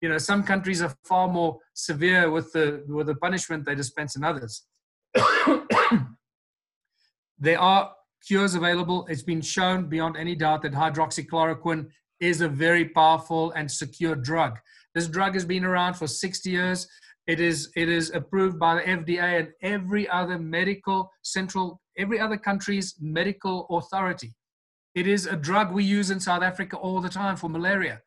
[0.00, 4.16] you know some countries are far more severe with the with the punishment they dispense
[4.16, 4.64] in others.
[7.40, 7.92] There are
[8.26, 9.06] cures available.
[9.08, 11.86] It's been shown beyond any doubt that hydroxychloroquine
[12.18, 14.58] is a very powerful and secure drug.
[14.92, 16.88] This drug has been around for 60 years.
[17.28, 22.36] It is it is approved by the FDA and every other medical central every other
[22.36, 24.34] country's medical authority.
[24.94, 28.00] It is a drug we use in South Africa all the time for malaria.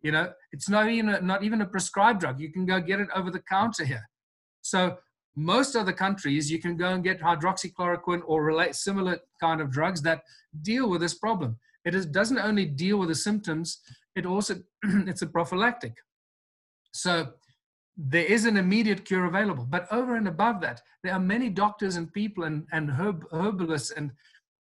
[0.00, 2.40] You know, it's not even a, not even a prescribed drug.
[2.40, 4.08] You can go get it over the counter here.
[4.62, 4.96] So
[5.36, 10.02] most other countries, you can go and get hydroxychloroquine or relate similar kind of drugs
[10.02, 10.22] that
[10.62, 11.58] deal with this problem.
[11.84, 13.80] It is, doesn't only deal with the symptoms;
[14.14, 15.94] it also it's a prophylactic.
[16.92, 17.32] So
[18.04, 19.64] there is an immediate cure available.
[19.68, 23.92] But over and above that, there are many doctors and people and, and herb, herbalists
[23.92, 24.10] and,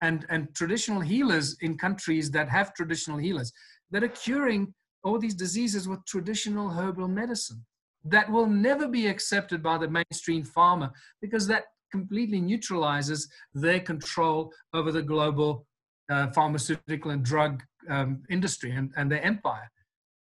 [0.01, 3.53] and, and traditional healers in countries that have traditional healers
[3.91, 4.73] that are curing
[5.05, 7.65] all these diseases with traditional herbal medicine
[8.05, 14.51] that will never be accepted by the mainstream pharma because that completely neutralizes their control
[14.73, 15.67] over the global
[16.09, 19.71] uh, pharmaceutical and drug um, industry and, and their empire.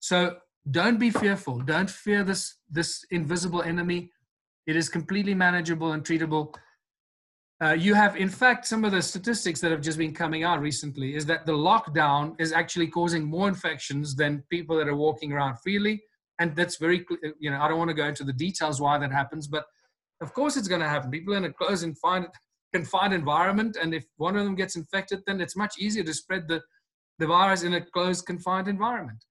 [0.01, 0.37] So
[0.71, 1.59] don't be fearful.
[1.59, 4.11] Don't fear this, this invisible enemy.
[4.67, 6.55] It is completely manageable and treatable.
[7.61, 10.61] Uh, you have, in fact, some of the statistics that have just been coming out
[10.61, 15.33] recently is that the lockdown is actually causing more infections than people that are walking
[15.33, 16.03] around freely.
[16.39, 17.05] And that's very,
[17.39, 19.65] you know, I don't want to go into the details why that happens, but
[20.21, 21.11] of course it's going to happen.
[21.11, 21.97] People in a closed and
[22.73, 26.49] confined environment, and if one of them gets infected, then it's much easier to spread
[26.49, 26.61] the,
[27.19, 29.25] the virus in a closed, confined environment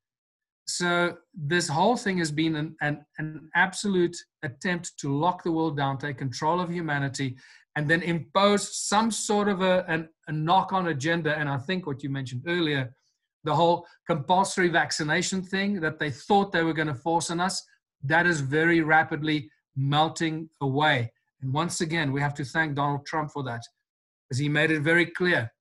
[0.67, 5.75] so this whole thing has been an, an, an, absolute attempt to lock the world
[5.75, 7.35] down, take control of humanity,
[7.75, 11.37] and then impose some sort of a, an, a knock-on agenda.
[11.37, 12.93] And I think what you mentioned earlier,
[13.43, 17.63] the whole compulsory vaccination thing that they thought they were going to force on us,
[18.03, 21.11] that is very rapidly melting away.
[21.41, 23.61] And once again, we have to thank Donald Trump for that,
[24.31, 25.51] as he made it very clear.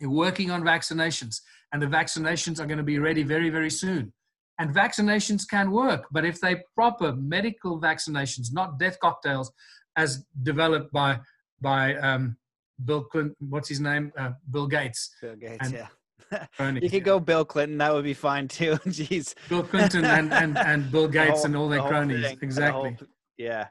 [0.00, 1.40] Working on vaccinations
[1.74, 4.12] and the vaccinations are going to be ready very, very soon.
[4.60, 9.52] And vaccinations can work, but if they proper medical vaccinations, not death cocktails,
[9.96, 11.18] as developed by
[11.60, 12.36] by um,
[12.84, 15.16] Bill Clinton, what's his name, uh, Bill Gates.
[15.20, 16.78] Bill Gates, and, yeah.
[16.80, 17.78] you could go Bill Clinton.
[17.78, 18.72] That would be fine too.
[18.86, 19.34] Jeez.
[19.48, 22.26] Bill Clinton and, and, and Bill Gates the whole, and all their the cronies.
[22.26, 22.90] Thing, exactly.
[22.90, 23.66] The whole, yeah.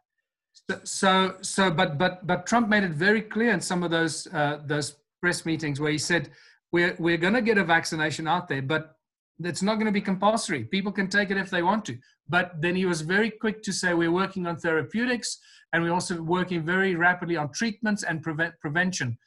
[0.69, 4.27] So, so, so, but, but, but Trump made it very clear in some of those,
[4.33, 6.29] uh, those press meetings where he said,
[6.73, 8.95] we're, we're going to get a vaccination out there, but
[9.39, 10.63] it's not going to be compulsory.
[10.65, 11.97] People can take it if they want to.
[12.27, 15.37] But then he was very quick to say we're working on therapeutics
[15.71, 19.17] and we're also working very rapidly on treatments and prevent, prevention.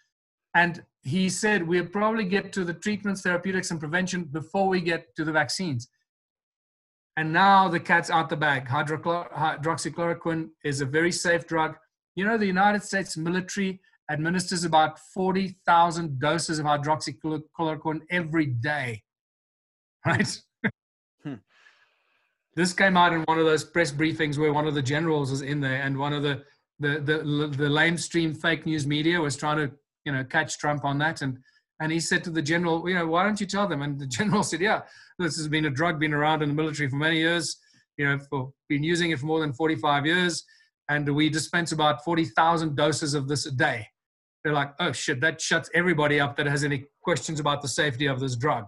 [0.54, 5.14] And he said we'll probably get to the treatments, therapeutics, and prevention before we get
[5.16, 5.88] to the vaccines.
[7.16, 8.66] And now the cat's out the bag.
[8.66, 11.76] hydroxychloroquine is a very safe drug.
[12.16, 13.80] You know, the United States military
[14.10, 19.02] administers about 40,000 doses of hydroxychloroquine every day.
[20.06, 20.40] Right?
[21.24, 21.34] Hmm.
[22.54, 25.42] This came out in one of those press briefings where one of the generals was
[25.42, 26.44] in there and one of the
[26.78, 30.98] the the, the lamestream fake news media was trying to you know catch Trump on
[30.98, 31.38] that and
[31.80, 33.82] And he said to the general, you know, why don't you tell them?
[33.82, 34.82] And the general said, yeah,
[35.18, 37.56] this has been a drug, been around in the military for many years,
[37.96, 40.44] you know, for been using it for more than 45 years.
[40.88, 43.88] And we dispense about 40,000 doses of this a day.
[44.46, 48.06] They're like, oh shit, that shuts everybody up that has any questions about the safety
[48.06, 48.66] of this drug.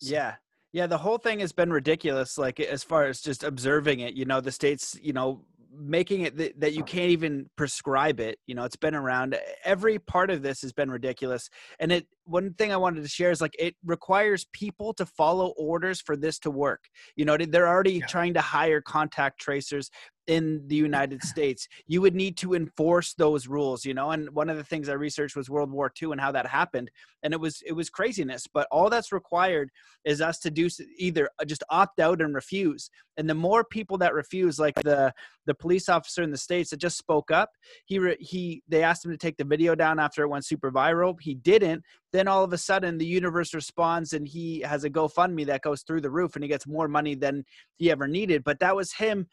[0.00, 0.34] Yeah.
[0.72, 0.88] Yeah.
[0.88, 2.36] The whole thing has been ridiculous.
[2.36, 5.44] Like as far as just observing it, you know, the states, you know,
[5.76, 9.98] making it th- that you can't even prescribe it you know it's been around every
[9.98, 11.48] part of this has been ridiculous
[11.80, 15.48] and it one thing i wanted to share is like it requires people to follow
[15.56, 16.84] orders for this to work
[17.16, 18.06] you know they're already yeah.
[18.06, 19.90] trying to hire contact tracers
[20.26, 21.68] in the United States.
[21.86, 24.10] You would need to enforce those rules, you know.
[24.10, 26.90] And one of the things I researched was World War II and how that happened,
[27.22, 28.46] and it was it was craziness.
[28.46, 29.70] But all that's required
[30.04, 32.90] is us to do either uh, just opt out and refuse.
[33.16, 35.12] And the more people that refuse, like the
[35.46, 37.50] the police officer in the states that just spoke up,
[37.84, 40.70] he re, he they asked him to take the video down after it went super
[40.70, 41.16] viral.
[41.20, 41.82] He didn't.
[42.12, 45.82] Then all of a sudden, the universe responds, and he has a GoFundMe that goes
[45.82, 47.44] through the roof, and he gets more money than
[47.76, 48.44] he ever needed.
[48.44, 49.26] But that was him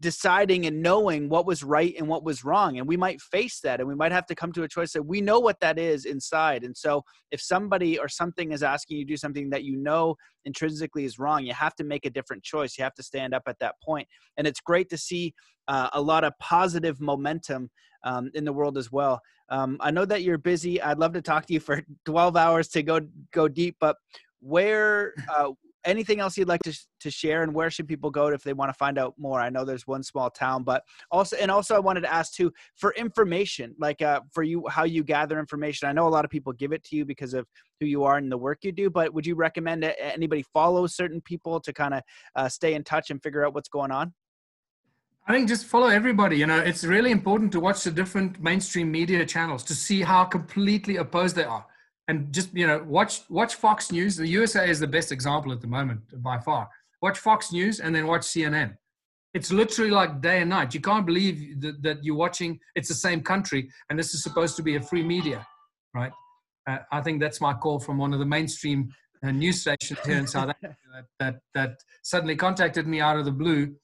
[0.00, 3.80] deciding and knowing what was right and what was wrong and we might face that
[3.80, 6.04] and we might have to come to a choice that we know what that is
[6.04, 9.76] inside and so if somebody or something is asking you to do something that you
[9.76, 13.34] know intrinsically is wrong you have to make a different choice you have to stand
[13.34, 15.34] up at that point and it's great to see
[15.66, 17.68] uh, a lot of positive momentum
[18.04, 19.20] um, in the world as well.
[19.50, 22.68] Um, i know that you're busy i'd love to talk to you for 12 hours
[22.68, 23.00] to go
[23.32, 23.96] go deep but
[24.40, 25.52] where uh,
[25.84, 28.68] anything else you'd like to, to share and where should people go if they want
[28.68, 29.40] to find out more?
[29.40, 32.52] I know there's one small town but also and also i wanted to ask too
[32.76, 35.88] for information like uh, for you how you gather information.
[35.88, 37.46] I know a lot of people give it to you because of
[37.80, 40.86] who you are and the work you do but would you recommend that anybody follow
[40.86, 42.02] certain people to kind of
[42.36, 44.12] uh, stay in touch and figure out what's going on?
[45.26, 46.38] I think just follow everybody.
[46.38, 50.24] You know, it's really important to watch the different mainstream media channels to see how
[50.24, 51.66] completely opposed they are
[52.08, 54.16] and just you know watch watch Fox News.
[54.16, 56.68] The USA is the best example at the moment by far.
[57.00, 58.76] Watch Fox News and then watch CNN.
[59.34, 60.74] It's literally like day and night.
[60.74, 62.58] You can't believe that, that you're watching.
[62.74, 65.46] It's the same country, and this is supposed to be a free media,
[65.94, 66.10] right?
[66.68, 68.90] Uh, I think that's my call from one of the mainstream
[69.22, 73.26] uh, news stations here in South Africa that, that, that suddenly contacted me out of
[73.26, 73.74] the blue.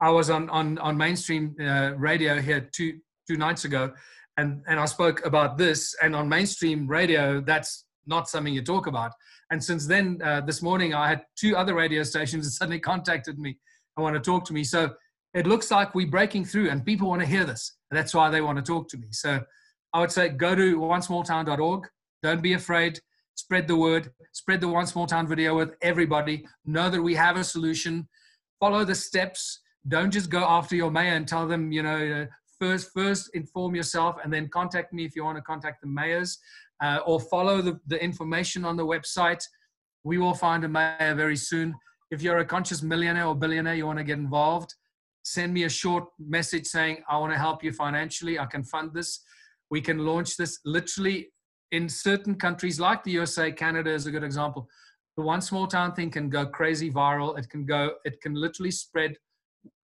[0.00, 2.98] I was on on on mainstream uh, radio here two
[3.28, 3.92] two nights ago,
[4.36, 8.86] and and I spoke about this, and on mainstream radio, that's not something you talk
[8.86, 9.12] about.
[9.50, 13.38] And since then, uh, this morning, I had two other radio stations that suddenly contacted
[13.38, 13.58] me
[13.96, 14.64] and want to talk to me.
[14.64, 14.90] So
[15.34, 17.76] it looks like we're breaking through, and people want to hear this.
[17.90, 19.08] That's why they want to talk to me.
[19.10, 19.40] So
[19.92, 21.88] I would say go to onesmalltown.org.
[22.22, 23.00] Don't be afraid.
[23.34, 24.10] Spread the word.
[24.32, 26.46] Spread the One Small Town video with everybody.
[26.64, 28.08] Know that we have a solution.
[28.60, 29.60] Follow the steps.
[29.88, 32.26] Don't just go after your mayor and tell them, you know,
[32.60, 36.38] first first inform yourself and then contact me if you want to contact the mayors
[36.82, 39.42] uh, or follow the, the information on the website.
[40.04, 41.74] We will find a mayor very soon.
[42.10, 44.72] If you're a conscious millionaire or billionaire you want to get involved
[45.26, 48.90] send me a short message saying i want to help you financially i can fund
[48.94, 49.24] this.
[49.70, 51.32] We can launch this literally
[51.72, 54.68] in certain countries like the usa canada is a good example.
[55.16, 57.36] The one small town thing can go crazy viral.
[57.38, 59.16] It can go it can literally spread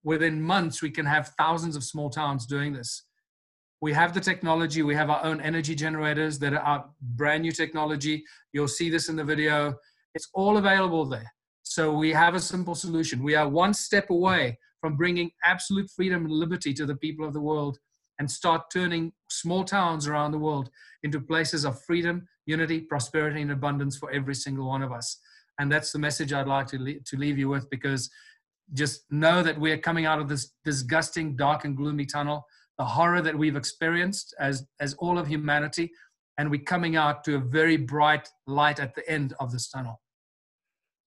[0.07, 3.03] within months, we can have thousands of small towns doing this.
[3.83, 4.83] We have the technology.
[4.83, 8.25] We have our own energy generators that are brand new technology.
[8.53, 9.75] You'll see this in the video.
[10.15, 11.31] It's all available there.
[11.65, 13.25] So we have a simple solution.
[13.25, 17.35] We are one step away from bringing absolute freedom and liberty to the people of
[17.35, 17.77] the world
[18.21, 20.71] and start turning small towns around the world
[21.03, 25.19] into places of freedom, unity, prosperity, and abundance for every single one of us.
[25.59, 28.09] And that's the message I'd like to, to leave you with because
[28.73, 32.45] just know that we're coming out of this disgusting, dark, and gloomy tunnel,
[32.79, 35.91] the horror that we've experienced as, as all of humanity,
[36.39, 40.01] and we're coming out to a very bright light at the end of this tunnel.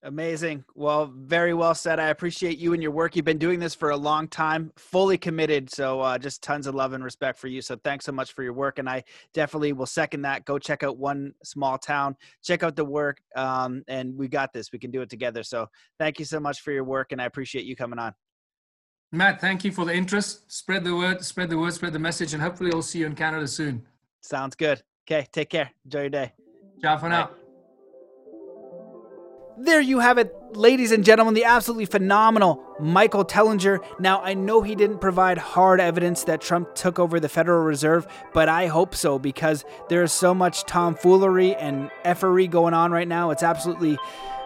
[0.04, 0.64] Amazing.
[0.76, 2.00] Well, very well said.
[2.00, 3.18] I appreciate you and your work.
[3.18, 5.70] You've been doing this for a long time, fully committed.
[5.70, 7.62] So, uh, just tons of love and respect for you.
[7.62, 8.80] So, thanks so much for your work.
[8.80, 10.46] And I definitely will second that.
[10.46, 13.20] Go check out One Small Town, check out the work.
[13.36, 14.72] Um, and we got this.
[14.72, 15.44] We can do it together.
[15.44, 15.68] So,
[16.00, 17.12] thank you so much for your work.
[17.12, 18.14] And I appreciate you coming on.
[19.12, 20.50] Matt, thank you for the interest.
[20.50, 22.34] Spread the word, spread the word, spread the message.
[22.34, 23.86] And hopefully, we'll see you in Canada soon.
[24.22, 24.82] Sounds good.
[25.06, 25.28] Okay.
[25.34, 25.72] Take care.
[25.84, 26.32] Enjoy your day.
[26.82, 27.32] Ciao for now
[29.60, 33.84] there you have it, ladies and gentlemen, the absolutely phenomenal Michael Tellinger.
[34.00, 38.08] Now, I know he didn't provide hard evidence that Trump took over the Federal Reserve,
[38.34, 43.08] but I hope so because there is so much tomfoolery and effery going on right
[43.08, 43.32] now.
[43.32, 43.98] It's absolutely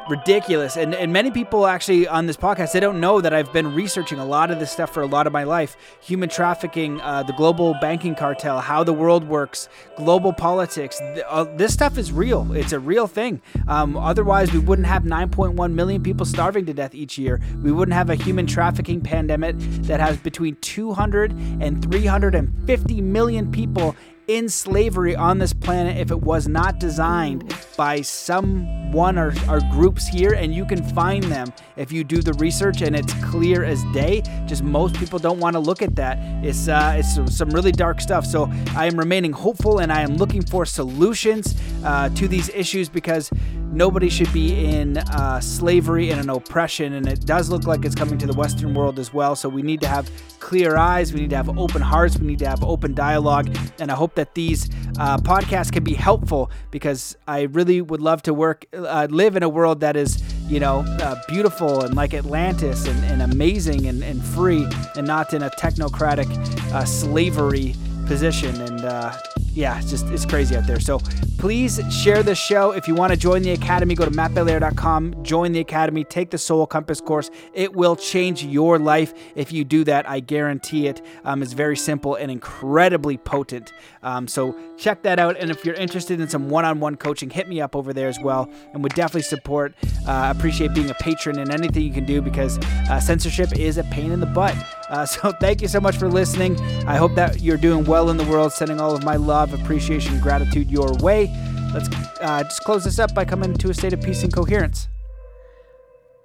[0.09, 0.77] ridiculous.
[0.77, 4.19] And, and many people actually on this podcast, they don't know that I've been researching
[4.19, 7.33] a lot of this stuff for a lot of my life human trafficking, uh, the
[7.33, 10.99] global banking cartel, how the world works, global politics.
[11.27, 12.51] Uh, this stuff is real.
[12.53, 13.41] It's a real thing.
[13.67, 17.41] Um, otherwise, we wouldn't have 9.1 million people starving to death each year.
[17.61, 21.31] We wouldn't have a human trafficking pandemic that has between 200
[21.61, 23.95] and 350 million people
[24.27, 30.07] in slavery on this planet if it was not designed by someone or, or groups
[30.07, 33.83] here and you can find them if you do the research and it's clear as
[33.93, 34.21] day.
[34.45, 36.17] Just most people don't want to look at that.
[36.43, 38.25] It's uh, it's some really dark stuff.
[38.25, 42.89] So i am remaining hopeful and i am looking for solutions uh, to these issues
[42.89, 43.31] because
[43.73, 46.93] nobody should be in uh, slavery and an oppression.
[46.93, 49.35] And it does look like it's coming to the western world as well.
[49.35, 50.09] So we need to have
[50.39, 51.13] clear eyes.
[51.13, 52.19] We need to have open hearts.
[52.19, 53.55] We need to have open dialogue.
[53.79, 58.01] And i hope hope that these uh, podcasts can be helpful because I really would
[58.01, 61.95] love to work, uh, live in a world that is, you know, uh, beautiful and
[61.95, 66.29] like Atlantis and, and amazing and, and, free and not in a technocratic
[66.73, 68.55] uh, slavery position.
[68.61, 69.13] And uh,
[69.53, 70.79] yeah, it's just it's crazy out there.
[70.79, 70.99] So
[71.37, 72.71] please share the show.
[72.71, 76.37] If you want to join the academy, go to mattbelair.com, join the academy, take the
[76.37, 77.29] Soul Compass course.
[77.53, 80.09] It will change your life if you do that.
[80.09, 81.01] I guarantee it.
[81.23, 83.73] Um, it's very simple and incredibly potent.
[84.01, 85.37] Um, so check that out.
[85.37, 88.49] And if you're interested in some one-on-one coaching, hit me up over there as well.
[88.73, 89.75] And would definitely support.
[90.07, 92.57] Uh, appreciate being a patron and anything you can do because
[92.89, 94.55] uh, censorship is a pain in the butt.
[94.89, 96.59] Uh, so thank you so much for listening.
[96.87, 98.53] I hope that you're doing well in the world.
[98.53, 101.31] Sending all of my love, appreciation, gratitude your way.
[101.73, 101.89] Let's
[102.21, 104.87] uh, just close this up by coming into a state of peace and coherence.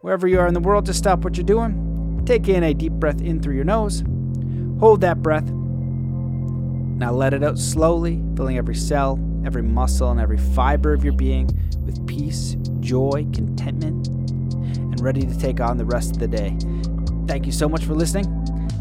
[0.02, 2.22] Wherever you are in the world, just stop what you're doing.
[2.26, 4.04] Take in a deep breath in through your nose.
[4.78, 5.48] Hold that breath.
[5.48, 11.14] Now let it out slowly, filling every cell, every muscle, and every fiber of your
[11.14, 11.46] being
[11.84, 16.56] with peace, joy, contentment, and ready to take on the rest of the day.
[17.26, 18.47] Thank you so much for listening